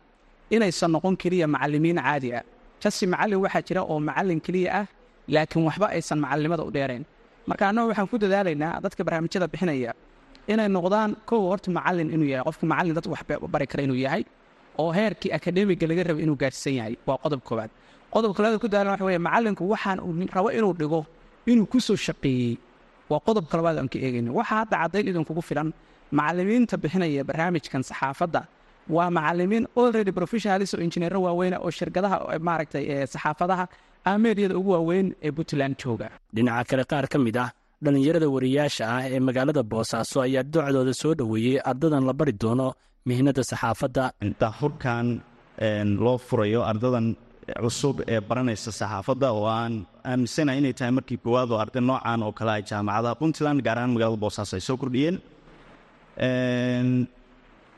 inaysan 0.55 0.91
noqon 0.95 1.15
keliya 1.23 1.47
macallimiin 1.55 1.99
caadi 2.07 2.29
ah. 2.39 2.45
Jasi 2.83 3.05
macallin 3.13 3.39
waxaa 3.45 3.63
jira 3.69 3.81
oo 3.91 3.97
macallin 4.09 4.41
keliya 4.47 4.71
ah 4.81 4.87
laakiin 5.35 5.63
waxba 5.69 5.87
aysan 5.97 6.19
macallimada 6.25 6.63
u 6.69 6.71
dheerayn. 6.77 7.05
Marka 7.49 7.65
annagu 7.71 7.89
waxaan 7.91 8.09
ku 8.13 8.17
dadaalaynaa 8.23 8.81
dadka 8.85 9.03
barnaamijyada 9.07 9.47
bixinaya 9.53 9.93
inay 10.53 10.69
noqdaan 10.77 11.11
kow 11.29 11.41
horta 11.51 11.69
macallin 11.79 12.09
inuu 12.15 12.29
yahay 12.33 12.45
qofka 12.49 12.65
macallin 12.73 12.95
dadka 12.99 13.11
wax 13.13 13.23
kara 13.73 13.83
inuu 13.87 13.99
yahay 14.07 14.23
oo 14.81 14.91
heerkii 14.97 15.31
akademiga 15.39 15.87
laga 15.91 16.03
raba 16.09 16.21
inuu 16.25 16.37
gaarsiisan 16.43 16.75
yahay 16.81 16.95
waa 17.07 17.19
qodob 17.25 17.41
koowaad. 17.49 17.71
Qodobka 18.15 18.41
labaad 18.43 18.59
ku 18.63 18.69
daalan 18.75 18.91
waxa 18.95 19.05
weeye 19.09 19.21
macallinku 19.27 19.63
waxaan 19.73 19.99
rabo 20.37 20.49
inuu 20.59 20.73
dhigo 20.81 21.01
inuu 21.51 21.67
ku 21.73 21.79
shaqeeyey. 21.81 22.55
Waa 23.11 23.21
qodobka 23.27 23.55
labaad 23.59 23.77
aan 23.81 23.89
ka 23.93 23.99
eegayno. 23.99 24.31
Waxaa 24.39 24.57
hadda 24.65 24.77
caddayn 24.83 25.07
idinkugu 25.11 25.43
filan 25.49 25.69
macallimiinta 26.19 26.77
bixinaya 26.83 27.23
barnaamijkan 27.29 27.83
saxaafadda. 27.91 28.43
Waa 28.97 29.11
macallimiin 29.17 29.65
already 29.81 30.13
professionalis 30.19 30.75
oo 30.75 30.81
injineero 30.87 31.19
waaweyn 31.27 31.55
oo 31.65 31.71
shirkadaha 31.79 32.17
eh, 32.35 32.41
maaragtay 32.49 32.85
ee 32.95 33.07
saxaafadaha 33.15 33.65
ameeriyada 34.13 34.55
ugu 34.61 34.71
waaweyn 34.77 35.07
ee 35.27 35.31
puntland 35.37 35.75
jooga 35.83 36.09
dhinaca 36.35 36.65
kale 36.71 36.85
qaar 36.93 37.07
ka 37.13 37.19
mid 37.27 37.37
ah 37.45 37.49
dhallinyarada 37.85 38.29
wariyaasha 38.35 38.85
ah 38.97 39.03
ee 39.15 39.21
magaalada 39.29 39.63
boosaaso 39.73 40.19
ayaa 40.27 40.45
docdooda 40.55 40.93
soo 41.03 41.13
dhoweeyey 41.21 41.57
ardadan 41.71 42.05
la 42.09 42.13
bari 42.21 42.33
doono 42.43 42.67
mihnada 43.09 43.43
saxaafadda. 43.51 44.05
Daahurkan 44.43 45.07
een, 45.69 45.89
loo 46.05 46.17
furayo 46.29 46.61
ardadan 46.71 47.07
cusub 47.63 47.97
ee 48.13 48.21
baranaysa 48.29 48.71
saxaafadda 48.81 49.29
oo 49.39 49.47
aan 49.59 49.75
aaminsanahay 50.11 50.59
inay 50.61 50.75
tahay 50.79 50.93
markii 50.99 51.19
koowaad 51.25 51.51
oo 51.55 51.59
arday 51.65 51.83
noocan 51.89 52.21
oo 52.27 52.33
kale 52.39 52.51
ay 52.57 52.63
jaamacadaha 52.71 53.15
puntland 53.23 53.59
gaar 53.67 53.79
ahaan 53.79 53.93
magaalada 53.95 54.21
boosaaso 54.25 54.53
ay 54.59 54.65
soo 54.69 54.77
kordhiyeen. 54.83 55.17
Een, 55.17 55.25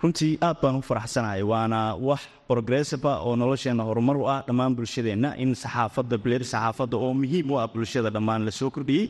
runtii 0.02 0.32
aad 0.46 0.56
baan 0.62 0.76
u 0.80 0.82
faraxsanahay 0.90 1.42
waana 1.52 1.80
wax 2.08 2.20
progressive 2.50 3.04
ah 3.12 3.18
oo 3.26 3.36
nolosheenna 3.42 3.82
horumar 3.88 4.16
u 4.22 4.24
ah 4.34 4.40
dhammaan 4.46 4.74
bulshadeenna 4.78 5.30
in 5.42 5.50
saxaafadda 5.62 6.16
bilir 6.24 6.42
saxaafadda 6.52 6.96
oo 7.04 7.12
muhiim 7.22 7.46
u 7.52 7.58
ah 7.62 7.66
bulshada 7.74 8.10
dhammaan 8.16 8.40
la 8.46 8.52
kordhiyey. 8.76 9.06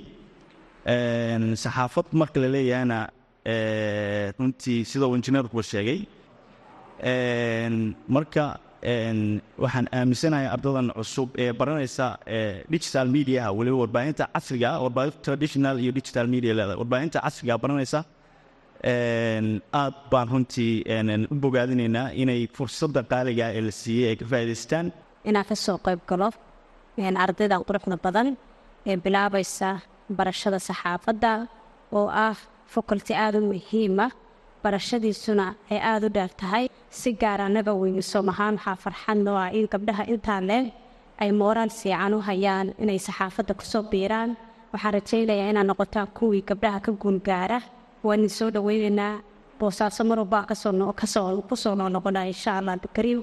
Saxaafad 1.65 2.07
marka 2.21 2.39
la 2.45 2.49
leeyahayna 2.55 2.99
ee, 3.53 4.33
runtii 4.39 4.85
sida 4.91 5.05
uu 5.09 5.17
injineerkuba 5.19 5.63
sheegay. 5.73 6.01
Marka 8.17 8.45
waxaan 9.65 9.87
aaminsanahay 9.99 10.47
ardadan 10.55 10.89
cusub 10.99 11.29
ee 11.43 11.53
baranaysa 11.61 12.07
digital 12.73 13.07
mediaha 13.17 13.49
weliba 13.59 13.77
warbaahinta 13.83 14.25
casriga 14.35 14.69
ah 14.75 14.81
warbaahinta 14.85 15.19
traditional 15.27 15.77
iyo 15.83 15.93
digital 15.99 16.27
media 16.35 16.53
leedahay 16.59 16.79
warbaahinta 16.83 17.19
casriga 17.27 17.55
baranaysa 17.65 18.01
Een, 18.05 18.22
aad 18.87 19.95
baan 20.11 20.29
runtii 20.33 20.75
u 21.33 21.35
bogaadinaynaa 21.45 22.09
inay 22.23 22.43
fursadda 22.57 23.01
qaaliga 23.13 23.43
ah 23.49 23.55
ee 23.59 23.63
la 23.69 23.73
siiyey 23.81 24.09
ay 24.11 24.17
ka 24.21 24.25
faa'iidaystaan 24.31 24.87
inaan 25.29 25.47
ka 25.51 25.55
soo 25.65 25.79
qayb 25.87 26.01
galo 26.11 26.29
een, 26.99 27.17
ardaydan 27.25 27.63
quruxda 27.69 27.97
badan 28.07 28.29
ee 28.91 28.97
bilaabaysa 29.05 29.69
barashada 30.19 30.59
saxaafadda 30.69 31.33
oo 31.99 32.07
ah 32.27 32.37
faculty 32.75 33.13
aada 33.25 33.39
u 33.43 33.45
muhiima 33.53 34.07
barashadiisuna 34.65 35.47
ay 35.73 35.79
aada 35.91 36.07
u 36.09 36.15
dheer 36.17 36.33
tahay 36.41 36.65
si 36.99 37.11
gaar 37.23 37.41
annaga 37.47 37.73
weynisoom 37.81 38.29
ahaan 38.33 38.55
waxaa 38.57 38.77
farxad 38.85 39.19
noo 39.27 39.37
ah 39.45 39.51
in 39.59 39.67
gabdhaha 39.73 40.03
intaa 40.13 40.41
leh 40.51 40.65
ay 41.23 41.31
mooraal 41.41 41.71
fiican 41.81 42.13
u 42.17 42.21
hayaan 42.29 42.69
inay 42.83 42.99
saxaafadda 43.07 43.53
ku 43.59 43.65
soo 43.73 43.83
biiraan. 43.93 44.31
Waxaan 44.73 44.93
rajaynayaa 44.97 45.51
inaad 45.53 45.67
noqotaan 45.71 46.09
kuwii 46.19 46.43
gabdhaha 46.49 46.79
ka 46.87 46.91
guulgaara 47.03 47.59
waa 48.05 48.15
idin 48.17 48.31
soo 48.39 48.49
dhoweynaynaa 48.55 49.13
boosaaso 49.61 50.03
mar 50.11 50.19
walbaa 50.23 50.45
ka 50.51 50.55
soo 50.63 50.73
no- 50.79 50.93
ka 51.01 51.07
soo 51.15 51.43
ku 51.49 51.55
soo 51.63 51.75
noqnoqonaa 51.81 52.27
insha 52.33 52.51
allah 52.59 52.73
abdikariim 52.77 53.21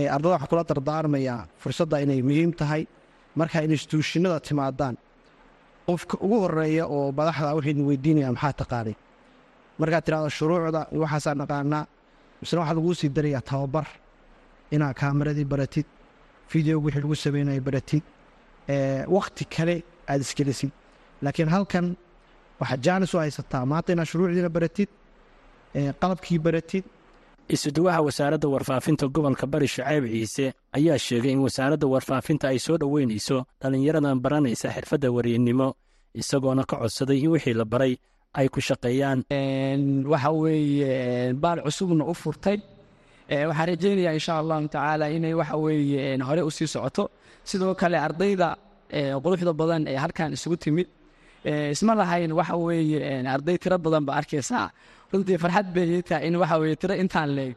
ee 0.00 0.06
ardada 0.14 0.32
waxaa 0.34 0.50
kula 0.52 0.64
dardaarmayaa 0.70 1.40
fursadda 1.62 1.96
inay 2.04 2.20
muhiim 2.28 2.52
tahay 2.60 2.82
markaa 3.40 3.62
instituushinada 3.68 4.38
timaadaan. 4.48 4.96
Qofka 5.88 6.14
ugu 6.24 6.36
horreeya 6.44 6.84
oo 6.94 7.12
madaxda 7.18 7.54
waxaydin 7.58 7.84
weydiinaya 7.90 8.30
maxaa 8.36 8.52
taqaanay 8.60 8.94
markaad 9.80 10.02
tidhahdo 10.06 10.30
shuruucda 10.38 10.80
iyo 10.92 11.00
waxaasaa 11.04 11.34
dhaqaanaa 11.40 11.84
misna 12.40 12.58
waxaa 12.60 12.76
laguu 12.78 12.94
sii 13.00 13.10
darayaa 13.16 13.42
tababar 13.50 13.86
inaad 14.74 14.94
kaamaradii 15.00 15.46
baratid 15.52 15.86
videoga 16.52 16.84
wixii 16.86 17.02
lagu 17.04 17.16
sameynaya 17.24 17.60
baratid 17.68 18.04
ee 18.74 19.04
wakhti 19.16 19.44
kale 19.54 19.76
aad 20.10 20.20
iskelisid 20.26 20.72
laakiin 21.24 21.48
halkan 21.54 21.86
waxaad 22.62 22.80
jaanis 22.86 23.12
u 23.14 23.18
haysataa 23.22 23.64
maanta 23.70 23.88
inaad 23.94 24.08
shuruucdiina 24.10 24.48
baratid 24.56 24.88
qalabkii 26.00 26.38
baratid. 26.46 26.84
Isuduwaha 27.54 28.00
wasaaradda 28.06 28.48
warfaafinta 28.54 29.06
gobolka 29.14 29.46
bari 29.52 29.66
shucayb 29.74 30.04
ciise 30.12 30.46
ayaa 30.76 30.98
sheegay 31.06 31.32
in 31.34 31.40
wasaaradda 31.46 31.86
warfaafinta 31.94 32.44
ay 32.52 32.58
soo 32.66 32.76
dhoweynayso 32.82 33.36
dhallinyaradan 33.60 34.18
baranaysa 34.24 34.68
xirfadda 34.76 35.08
wariyanimo 35.16 35.68
isagoona 36.20 36.62
ka 36.70 36.76
codsaday 36.82 37.18
in 37.24 37.30
wixii 37.34 37.54
la 37.60 37.64
baray 37.72 37.92
ay 38.38 38.48
ku 38.48 38.60
shaqeeyaan. 38.68 39.18
Waxa 40.12 40.30
weeye 40.42 41.32
baal 41.42 41.58
cusubna 41.66 42.04
u 42.04 42.14
furtay. 42.22 42.58
Waxaan 43.48 43.66
rajaynayaa 43.70 44.14
insha 44.18 44.32
allahu 44.40 44.68
tacaala 44.74 45.10
inay 45.16 45.34
waxa 45.40 45.56
weeye 45.64 46.16
hore 46.28 46.42
u 46.48 46.50
sii 46.56 46.66
socoto. 46.74 47.10
Sidoo 47.44 47.74
kale 47.74 47.98
ardayda 48.06 48.48
quruxda 49.22 49.52
badan 49.60 49.82
ee 49.92 49.96
halkan 50.04 50.32
isugu 50.36 50.56
timid 50.64 50.86
isma 51.74 51.92
lahayn 52.00 52.32
waxa 52.38 52.56
weeye 52.66 52.98
arday 53.34 53.56
tiro 53.62 53.76
badan 53.84 54.04
ba 54.08 54.12
arkaysaa 54.20 54.66
runtii 55.12 55.38
farxad 55.42 55.66
bay 55.74 55.86
ii 55.96 56.02
tahay 56.08 56.26
in 56.28 56.36
waxa 56.42 56.56
weeye 56.62 56.76
tiro 56.82 56.94
intaan 57.02 57.30
leeg 57.38 57.54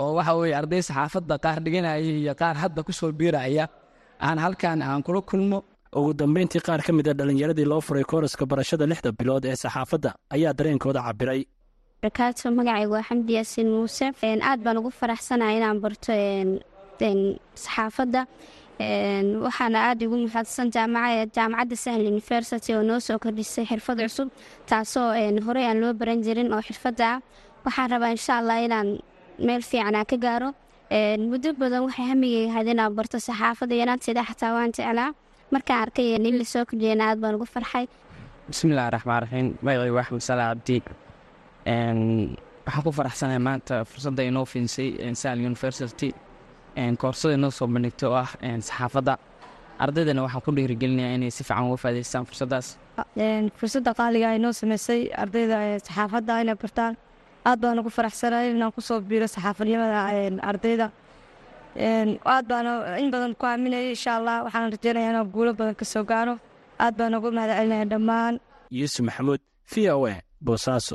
oo 0.00 0.10
waxa 0.18 0.32
weeye 0.40 0.54
arday 0.60 0.82
saxaafadda 0.88 1.34
qaar 1.44 1.58
dhiganaya 1.64 1.98
iyo 2.00 2.34
qaar 2.40 2.56
hadda 2.62 2.80
ku 2.86 2.92
soo 2.92 3.12
biiraya. 3.20 3.64
Aan 4.26 4.38
halkan 4.44 4.82
aan 4.82 5.02
kula 5.06 5.20
kulmo. 5.30 5.58
Ugu 5.98 6.10
dambayntii 6.20 6.60
qaar 6.66 6.80
ka 6.86 6.92
mid 6.92 7.06
a 7.08 7.12
dhallinyaradii 7.18 7.64
loo 7.72 7.80
furay 7.86 8.04
kooraska 8.10 8.44
barashada 8.50 8.84
lixda 8.90 9.10
bilood 9.18 9.44
ee 9.50 9.56
saxaafadda 9.62 10.10
ayaa 10.34 10.52
dareenkooda 10.58 11.00
cabiray 11.06 11.40
barakaatu 12.02 12.50
magacaygu 12.58 12.92
waa 12.96 13.06
xamdi 13.08 13.32
yaasiin 13.38 13.68
muuse. 13.74 14.06
Aad 14.48 14.60
baan 14.64 14.76
ugu 14.80 14.90
faraxsanahay 15.00 15.56
inaan 15.60 15.78
barto 15.84 16.12
saxaafadda 17.64 18.20
waxaana 18.78 19.78
aad 19.90 20.00
ugu 20.06 20.16
mahadsan 20.26 20.70
jaamaca- 20.76 21.26
jaamacadda 21.36 21.76
sahel 21.84 22.02
university 22.14 22.70
oo 22.74 22.82
noo 22.82 23.00
soo 23.00 23.18
kordhisay 23.18 23.64
xirfad 23.70 23.98
cusub 24.06 24.28
taasoo 24.70 25.08
horey 25.46 25.66
aan 25.66 25.78
loo 25.82 25.92
baran 26.00 26.22
jirin 26.26 26.52
oo 26.54 26.62
xirfadda 26.68 27.06
ah. 27.14 27.20
Waxaan 27.64 27.90
rabaa 27.90 28.10
insha 28.16 28.32
allah 28.40 28.58
inaan 28.66 28.88
meel 29.46 29.62
fiican 29.70 29.94
aan 29.98 30.06
ka 30.10 30.16
gaaro. 30.24 30.50
Muddo 31.30 31.48
badan 31.60 31.82
waxay 31.86 32.06
hamigay 32.10 32.44
ahayd 32.50 32.68
inaan 32.74 32.94
barto 32.98 33.18
saxaafadda 33.18 33.74
iyo 33.74 33.82
inaanteeda 33.86 34.22
xataa 34.28 34.52
waan 34.56 34.70
jeclaa. 34.76 35.10
Markaan 35.52 35.80
arkay 35.84 36.14
in 36.14 36.38
la 36.38 36.44
soo 36.44 36.64
kordhiyana 36.68 37.04
aad 37.10 37.18
baan 37.22 37.34
ugu 37.34 37.46
farxay. 37.54 37.86
Bismillahi 38.50 38.90
raxmaan 38.94 39.20
raxiim 39.24 39.46
magacaygu 39.64 39.94
waa 39.96 40.02
axmed 40.06 40.22
salaa 40.30 40.48
cabdi 40.54 40.76
waxaan 41.66 42.82
ku 42.84 42.90
faraxsanahay 42.98 43.38
maanta 43.48 43.74
fursadda 43.90 44.22
inoo 44.30 44.44
fiinsay 44.52 44.88
sal 45.22 45.38
university 45.50 46.08
koorsada 47.02 47.34
inoo 47.38 47.50
soo 47.58 47.66
bandhigtay 47.74 48.08
oo 48.08 48.16
ah 48.24 48.30
saxaafadda. 48.68 49.14
Ardaydana 49.84 50.20
waxaan 50.26 50.42
ku 50.46 50.50
dhiirigelinayaa 50.56 51.14
inay 51.16 51.30
si 51.36 51.42
fiican 51.48 51.64
uga 51.68 51.76
faa'iidaystaan 51.82 52.24
fursaddaas 52.30 52.66
fursadda 53.60 53.90
qaaliga 54.00 54.26
ay 54.32 54.38
noo 54.44 54.52
sameysay 54.60 55.00
ardayda 55.22 55.56
ee 55.68 55.78
saxaafadda 55.86 56.32
inay 56.42 56.56
bartaan. 56.62 56.94
Aad 57.48 57.58
baan 57.62 57.78
ugu 57.80 57.90
faraxsanahay 57.98 58.50
inaan 58.54 58.72
ku 58.76 58.80
soo 58.88 58.98
biiro 59.10 59.26
saxaafadnimada 59.34 60.00
een, 60.20 60.36
ardayda. 60.50 60.86
Aad 62.34 62.44
baan 62.50 62.66
in 63.02 63.10
badan 63.14 63.32
ku 63.40 63.44
aaminayay 63.46 63.90
insha 63.94 64.10
allah 64.18 64.36
waxaan 64.46 64.70
rajeynayaa 64.74 65.10
inaan 65.12 65.28
guulo 65.34 65.50
badan 65.58 65.74
ka 65.80 65.84
soo 65.92 66.04
gaaro. 66.10 66.34
Aad 66.84 66.94
baan 66.98 67.14
ugu 67.18 67.28
mahad 67.36 67.50
celinaya 67.58 67.84
dhammaan. 67.92 68.34
Yuusuf 68.78 69.02
maxamuud 69.08 69.40
v 69.72 69.74
o 69.94 70.06
a 70.12 70.14
boosaaso 70.46 70.94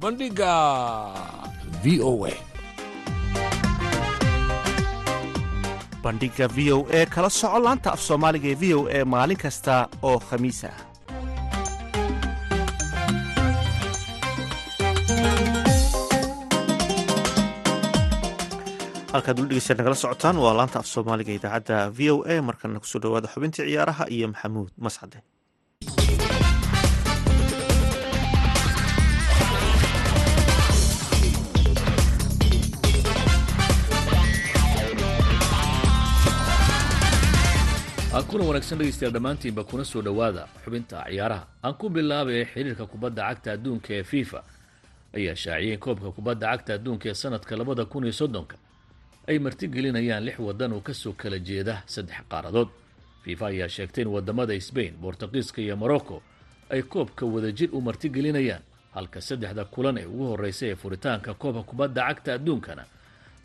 bandhigga 0.00 0.52
v 1.82 2.00
o 2.02 2.12
a. 2.26 2.32
Bandhigga 6.02 6.46
v 6.56 6.58
o 6.72 6.78
e 6.90 7.00
kala 7.14 7.30
soco 7.30 7.58
laanta 7.66 7.90
af 7.96 8.00
soomaaliga 8.06 8.48
ee 8.52 8.58
v 8.62 8.64
o 8.78 8.80
e 8.98 9.00
maalin 9.12 9.40
kasta 9.44 9.74
oo 10.08 10.18
khamiis 10.28 10.60
ah 10.70 10.76
halkaad 19.14 19.38
dhegeystaad 19.40 19.78
nagala 19.80 19.98
socotaan 20.02 20.36
waa 20.44 20.54
laanta 20.58 20.78
af 20.82 20.86
soomaaliga 20.92 21.32
idaacadda 21.38 21.76
v 21.98 22.00
o 22.12 22.16
a. 22.32 22.34
Markana 22.48 22.80
ku 22.82 22.86
soo 22.92 23.00
dhawaada 23.02 23.28
xubintii 23.34 23.64
ciyaaraha 23.68 24.04
iyo 24.16 24.26
maxamuud 24.32 24.70
mascade 24.86 25.18
kulan 38.26 38.46
wanaagsan 38.46 38.78
dhegeystayaal 38.78 39.12
dhammaantiinba 39.14 39.64
kuna 39.64 39.84
soo 39.84 40.02
dhowaada 40.02 40.48
xubinta 40.64 41.04
ciyaaraha. 41.08 41.46
Aan 41.64 41.74
ku 41.74 41.88
bilaabay 41.90 42.44
xiriirka 42.44 42.86
kubadda 42.86 43.22
cagta 43.28 43.52
adduunka 43.52 43.90
ee 43.94 44.02
fifa 44.02 44.40
ayaa 45.16 45.34
shaaciyey 45.36 45.76
koobka 45.78 46.10
kubadda 46.12 46.46
cagta 46.52 46.74
adduunka 46.74 47.08
ee 47.08 47.14
sanadka 47.14 47.56
labada 47.56 47.84
kun 47.84 48.04
iyo 48.04 48.12
soddonka 48.12 48.56
ay 49.28 49.38
martigelinayaan 49.38 50.24
lix 50.24 50.38
waddan 50.38 50.72
oo 50.72 50.80
ka 50.80 50.94
soo 50.94 51.12
kala 51.12 51.38
jeeda 51.38 51.82
saddex 51.86 52.18
qaaradood. 52.30 52.68
Fifa 53.24 53.46
ayaa 53.46 53.68
sheegtay 53.68 54.02
in 54.04 54.08
waddamada 54.08 54.60
sbain 54.60 54.94
bortuqiiska 55.00 55.60
iyo 55.62 55.76
morocco 55.76 56.22
ay 56.70 56.82
koobka 56.82 57.26
wadajir 57.26 57.68
u 57.72 57.80
martigelinayaan 57.80 58.62
halka 58.94 59.20
saddexda 59.20 59.64
kulan 59.64 59.98
ee 59.98 60.06
ugu 60.06 60.24
horeysa 60.32 60.66
ee 60.66 60.74
furitaanka 60.76 61.34
koobka 61.34 61.62
kubadda 61.62 62.02
cagta 62.08 62.34
adduunkana 62.34 62.84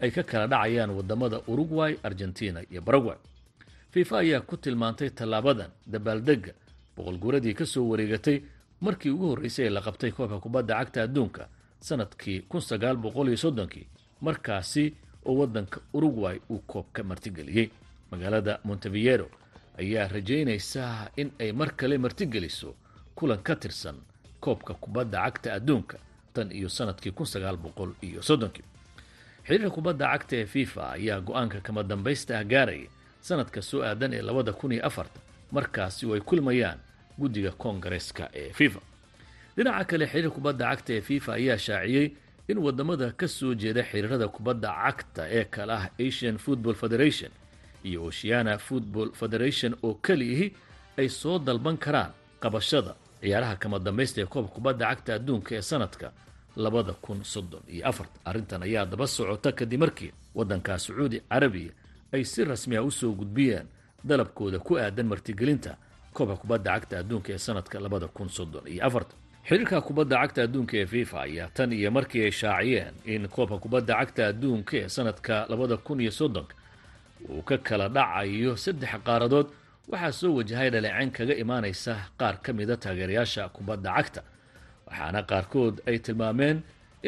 ay 0.02 0.12
ka 0.12 0.24
kala 0.24 0.48
dhacayaan 0.48 0.90
waddamada 0.92 1.40
uruguay 1.48 1.96
argentina 2.04 2.60
iyo 2.72 2.82
baragway 2.82 3.16
fifa 3.94 4.16
ayaa 4.24 4.42
ku 4.50 4.56
tilmaantay 4.58 5.10
tallaabadan 5.10 5.72
dabaaldegga 5.94 6.54
boqolguuradii 6.98 7.54
ka 7.60 7.66
soo 7.66 7.86
wareegatay 7.92 8.38
markii 8.82 9.12
ugu 9.16 9.28
horreysay 9.32 9.66
ee 9.66 9.70
la 9.76 9.82
qabtay 9.88 10.12
koobka 10.12 10.40
kubadda 10.40 10.74
cagta 10.80 11.00
adduunka 11.04 11.44
sannadkii 11.88 12.40
kun 12.50 12.62
sagaal 12.62 12.98
boqol 12.98 13.28
iyo 13.28 13.38
soddonkii 13.38 13.88
markaasi 14.22 14.94
oo 15.26 15.36
waddanka 15.40 15.78
uruguay 15.94 16.38
uu 16.50 16.60
koobka 16.72 17.04
martigeliyey. 17.04 17.70
Magaalada 18.12 18.60
monteviero 18.64 19.28
ayaa 19.80 20.08
rajaynaysaa 20.08 21.10
in 21.18 21.32
ay 21.40 21.52
mar 21.52 21.70
kale 21.76 21.98
martigeliso 21.98 22.76
kulan 23.16 23.42
ka 23.44 23.56
tirsan 23.56 23.96
koobka 24.40 24.74
kubadda 24.74 25.18
cagta 25.26 25.54
adduunka 25.54 25.98
tan 26.34 26.52
iyo 26.52 26.70
sannadkii 26.70 27.12
kun 27.12 27.26
sagaal 27.26 27.58
boqol 27.58 27.92
iyo 28.02 28.22
soddonkii. 28.22 28.66
Xiriirka 29.46 29.70
kubadda 29.70 30.06
cagta 30.12 30.36
ee 30.36 30.46
fifa 30.46 30.92
ayaa 30.92 31.20
go'aanka 31.22 31.62
kama 31.62 31.84
dambaysta 31.84 32.40
ah 32.40 32.44
gaaraya 32.44 32.90
sanadka 33.28 33.62
soo 33.62 33.82
aadan 33.88 34.14
ee 34.14 34.22
labada 34.22 34.52
kun 34.60 34.72
iyo 34.76 34.84
afarta 34.90 35.20
markaasi 35.56 36.06
oo 36.06 36.14
ay 36.18 36.22
kulmayaan 36.30 36.80
guddiga 37.20 37.52
koongareeska 37.52 38.30
ee 38.34 38.50
fifa. 38.54 38.80
Dhinaca 39.56 39.86
kale 39.90 40.06
xiriir 40.12 40.32
kubadda 40.36 40.66
cagta 40.72 40.92
ee 40.98 41.02
fifa 41.02 41.32
ayaa 41.40 41.58
shaaciyey 41.58 42.08
in 42.50 42.58
waddamada 42.66 43.12
ka 43.20 43.28
soo 43.28 43.54
jeeda 43.62 43.84
xiriirada 43.90 44.28
kubadda 44.28 44.70
cagta 44.84 45.24
ee 45.38 45.44
kale 45.54 45.74
ah 45.74 45.86
asian 46.08 46.38
football 46.38 46.76
federation 46.76 47.32
iyo 47.84 48.00
oceana 48.06 48.58
football 48.58 49.12
federation 49.22 49.72
oo 49.84 49.94
keliyihi 50.06 50.48
ay 50.98 51.10
soo 51.10 51.40
dalban 51.40 51.78
karaan 51.78 52.12
qabashada 52.44 52.96
ciyaaraha 53.22 53.56
kama 53.56 53.80
dambaysta 53.80 54.22
ee 54.22 54.26
koobka 54.26 54.54
kubadda 54.56 54.86
cagta 54.90 55.12
adduunka 55.16 55.56
ee 55.56 55.62
sanadka 55.62 56.12
labada 56.56 56.94
kun 56.94 57.24
soddon 57.24 57.62
iyo 57.74 57.88
afarta 57.88 58.18
arrintan 58.26 58.64
ayaa 58.64 58.86
daba 58.86 59.08
socota 59.08 59.52
kadib 59.52 59.80
markii 59.80 60.12
waddanka 60.36 60.80
sacuudi 60.80 61.20
carabiya 61.30 61.72
ay 62.14 62.24
si 62.24 62.44
rasmi 62.44 62.76
ah 62.78 62.84
u 62.84 62.92
soo 62.92 63.12
gudbiyeen 63.20 63.68
dalabkooda 64.04 64.60
ku 64.60 64.78
aadan 64.78 65.08
martigelinta 65.12 65.78
koobka 66.14 66.36
kubadda 66.42 66.72
cagta 66.76 66.96
adduunka 67.02 67.30
ee 67.34 67.38
sanadka 67.38 67.80
labada 67.80 68.08
kun 68.08 68.30
soddon 68.30 68.66
iyo 68.68 68.82
afarta 68.88 69.16
xiriirka 69.48 69.82
kubadda 69.88 70.16
cagta 70.22 70.40
adduunka 70.46 70.76
ee 70.82 70.86
fifa 70.86 71.18
ayaa 71.28 71.48
tan 71.56 71.72
iyo 71.74 71.90
markii 71.92 72.24
ay 72.28 72.32
shaaciyeen 72.32 72.94
in 73.06 73.28
koobka 73.28 73.58
kubadda 73.64 73.94
cagta 74.00 74.22
adduunka 74.32 74.74
ee 74.78 74.90
sanadka 74.96 75.46
labada 75.50 75.78
kun 75.78 76.00
iyo 76.02 76.12
soddonka 76.12 76.56
uu 77.30 77.42
ka 77.42 77.58
kala 77.58 77.88
dhacayo 77.96 78.52
saddex 78.64 78.94
qaaradood 79.08 79.48
waxaa 79.92 80.12
soo 80.20 80.32
wajahay 80.38 80.70
dhaleecayn 80.74 81.12
kaga 81.18 81.34
imaanaysa 81.44 81.94
qaar 82.20 82.36
ka 82.44 82.50
mida 82.54 82.76
taageerayaasha 82.84 83.50
kubadda 83.56 83.90
cagta 83.98 84.22
waxaana 84.88 85.20
qaarkood 85.32 85.76
ay 85.90 85.98
tilmaameen 86.06 86.58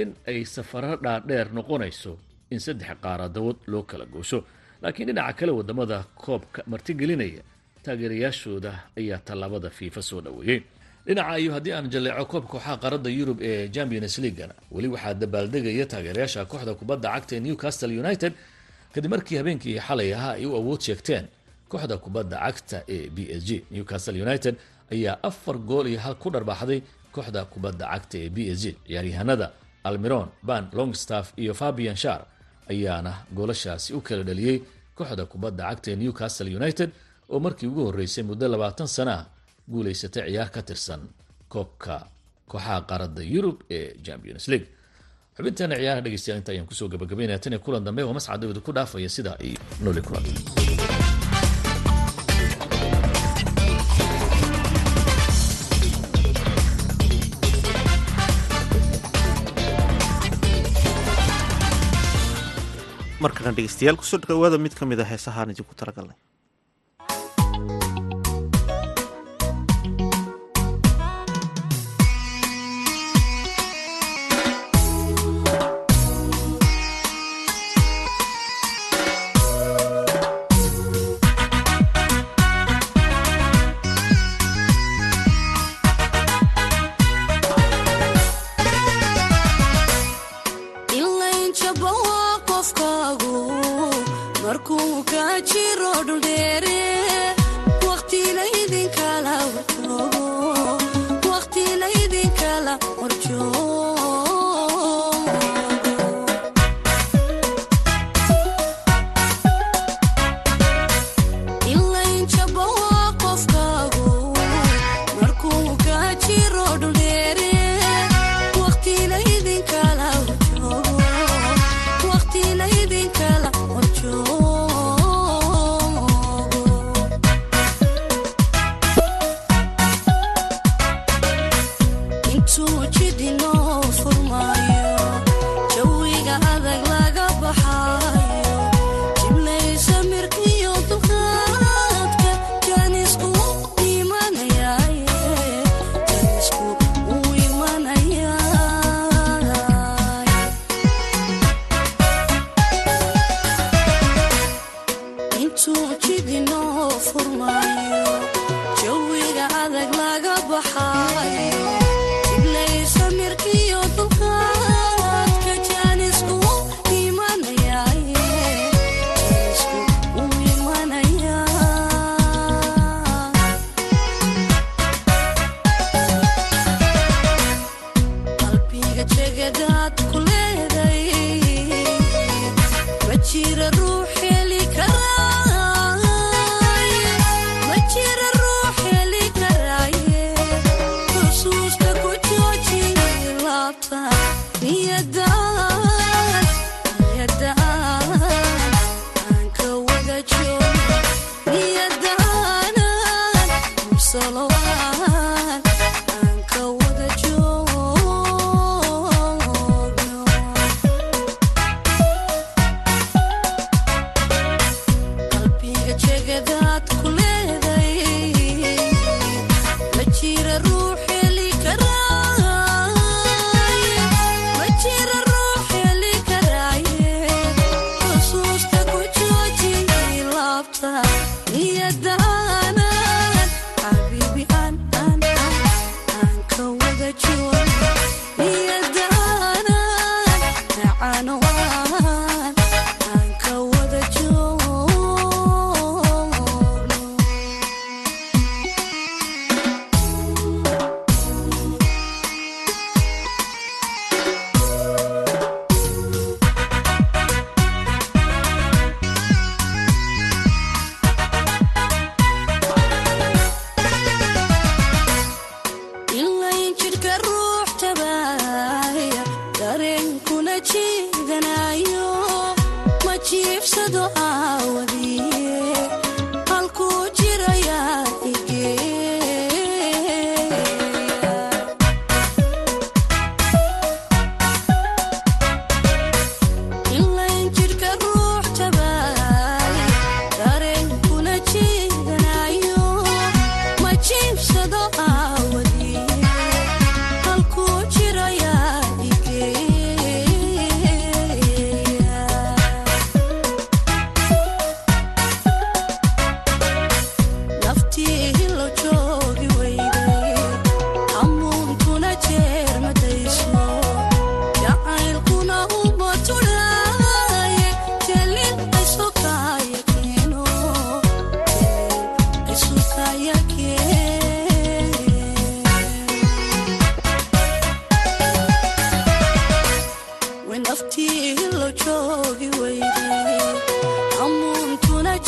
in 0.01 0.09
ay 0.27 0.39
safaro 0.45 0.95
dhaadheer 1.03 1.47
noqonayso 1.57 2.13
in 2.53 2.59
saddex 2.65 2.89
qaaradood 3.05 3.57
loo 3.71 3.83
kala 3.89 4.05
goosho 4.05 4.39
laakiin 4.81 5.07
dhinaca 5.09 5.33
kale 5.39 5.51
waddamada 5.51 5.97
koobka 6.23 6.63
martigelinaya 6.71 7.41
taageerayaashooda 7.83 8.71
ayaa 8.97 9.17
tallaabada 9.27 9.69
fiifa 9.69 10.01
soo 10.01 10.21
dhoweeyey. 10.21 10.61
Dhinaca 11.05 11.39
iyo 11.39 11.53
haddii 11.53 11.73
aan 11.73 11.89
jaleeco 11.89 12.25
koobka 12.25 12.49
kooxaha 12.51 12.77
qaarada 12.77 13.09
yurub 13.09 13.39
ee 13.41 13.69
champions 13.69 14.17
leaguana 14.23 14.53
weli 14.71 14.88
waxaa 14.88 15.13
dabaaldegaya 15.13 15.85
taageerayaasha 15.85 16.45
kooxda 16.45 16.73
kubadda 16.79 17.09
cagta 17.13 17.35
ee 17.35 17.39
newcastle 17.39 17.93
united 18.03 18.33
kadib 18.93 19.11
markii 19.11 19.38
habeenkii 19.38 19.79
xalay 19.88 20.13
ahaa 20.13 20.33
ay 20.39 20.45
u 20.45 20.55
awood 20.59 20.81
sheegteen. 20.81 21.25
Kooxda 21.69 21.97
kubadda 21.97 22.38
cagta 22.45 22.77
ee 22.95 23.09
b 23.09 23.17
s 23.39 23.41
g 23.47 23.63
newcastle 23.71 24.21
united 24.21 24.55
ayaa 24.91 25.17
afar 25.23 25.57
gool 25.57 25.88
iyo 25.88 25.99
hal 25.99 26.15
ku 26.15 26.29
dharbaaxday 26.29 26.81
kooxda 27.15 27.45
kubadda 27.45 27.85
cagta 27.93 28.17
ee 28.23 28.29
b 28.29 28.38
s 28.55 28.59
g 28.63 28.75
ciyaaryahanada 28.88 29.51
almiron 29.83 30.27
ban 30.43 30.63
longstaff 30.73 31.33
iyo 31.38 31.53
fabian 31.53 31.95
shar 31.95 32.21
ayaana 32.71 33.12
goolashaasi 33.36 33.89
u 33.97 34.01
kala 34.08 34.23
dhaliyey 34.30 34.58
kooxda 34.97 35.23
kubadda 35.32 35.63
cagta 35.69 35.88
ee 35.91 35.95
newcastle 36.01 36.49
united 36.60 36.89
oo 37.34 37.39
markii 37.45 37.67
ugu 37.71 37.82
horreysay 37.88 38.23
muddo 38.30 38.45
labaatan 38.54 38.88
sana 38.88 39.13
ah 39.19 39.25
guulaysatay 39.71 40.23
ciyaar 40.32 40.49
ka 40.56 40.62
tirsan 40.67 41.01
koobka 41.54 41.95
kooxaha 42.51 42.78
qaaradda 42.89 43.21
yurub 43.34 43.58
ee 43.78 43.86
champions 44.06 44.45
league. 44.51 44.67
Xubinteena 45.38 45.75
ciyaaraha 45.82 46.04
dhegeystayaal 46.06 46.39
inta 46.41 46.51
ayaan 46.54 46.67
ku 46.69 46.75
soo 46.80 46.88
gabagabaynaya 46.93 47.39
tan 47.43 47.54
iyo 47.54 47.60
kulan 47.65 47.84
dambe 47.88 48.01
oo 48.08 48.13
mascad 48.17 48.39
dawada 48.41 48.62
ku 48.65 48.71
dhaafaya 48.78 49.10
sidaa 49.15 49.38
iyo 49.47 49.60
noli 49.84 50.01
kulan 50.08 50.23
markana 63.25 63.51
dhegeystayaal 63.57 63.97
ku 64.01 64.05
soo 64.11 64.19
dhawaada 64.27 64.57
mid 64.65 64.73
ka 64.79 64.83
mid 64.91 64.99
a 65.03 65.05
heesahaan 65.11 65.51
idinku 65.53 65.73
talagalnay 65.81 66.17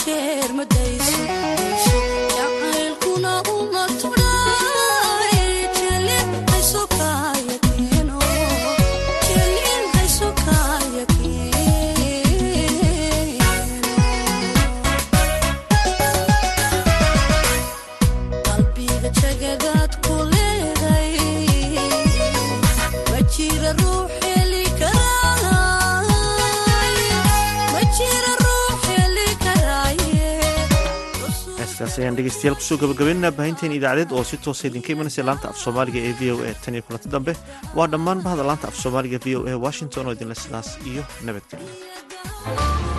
keer 0.07 0.53
me 0.53 0.63
deed. 0.63 0.96
ayaan 32.01 32.17
dhegeystayaal 32.17 32.55
ku 32.59 32.63
soo 32.67 32.77
gabagabeynana 32.81 33.31
baahinteen 33.39 33.73
idaacadeed 33.77 34.11
oo 34.17 34.23
si 34.29 34.37
toosa 34.45 34.63
ah 34.67 34.69
idinka 34.69 34.89
imanaysa 34.93 35.25
laanta 35.29 35.49
af 35.51 35.57
soomaaliga 35.63 35.99
ee 36.07 36.13
v 36.19 36.21
o 36.33 36.35
a 36.49 36.53
tan 36.63 36.75
iyo 36.75 36.83
kulanti 36.87 37.09
dambe. 37.13 37.33
Waa 37.77 37.87
dhammaan 37.93 38.23
bahda 38.25 38.43
laanta 38.49 38.67
af 38.71 38.75
soomaaliga 38.83 39.17
v 39.25 39.35
o 39.37 39.39
a 39.49 39.53
washington 39.65 40.05
oo 40.07 40.13
idinle 40.17 40.35
sidaas 40.43 40.69
iyo 40.91 41.03
nabadgelyo 41.25 42.96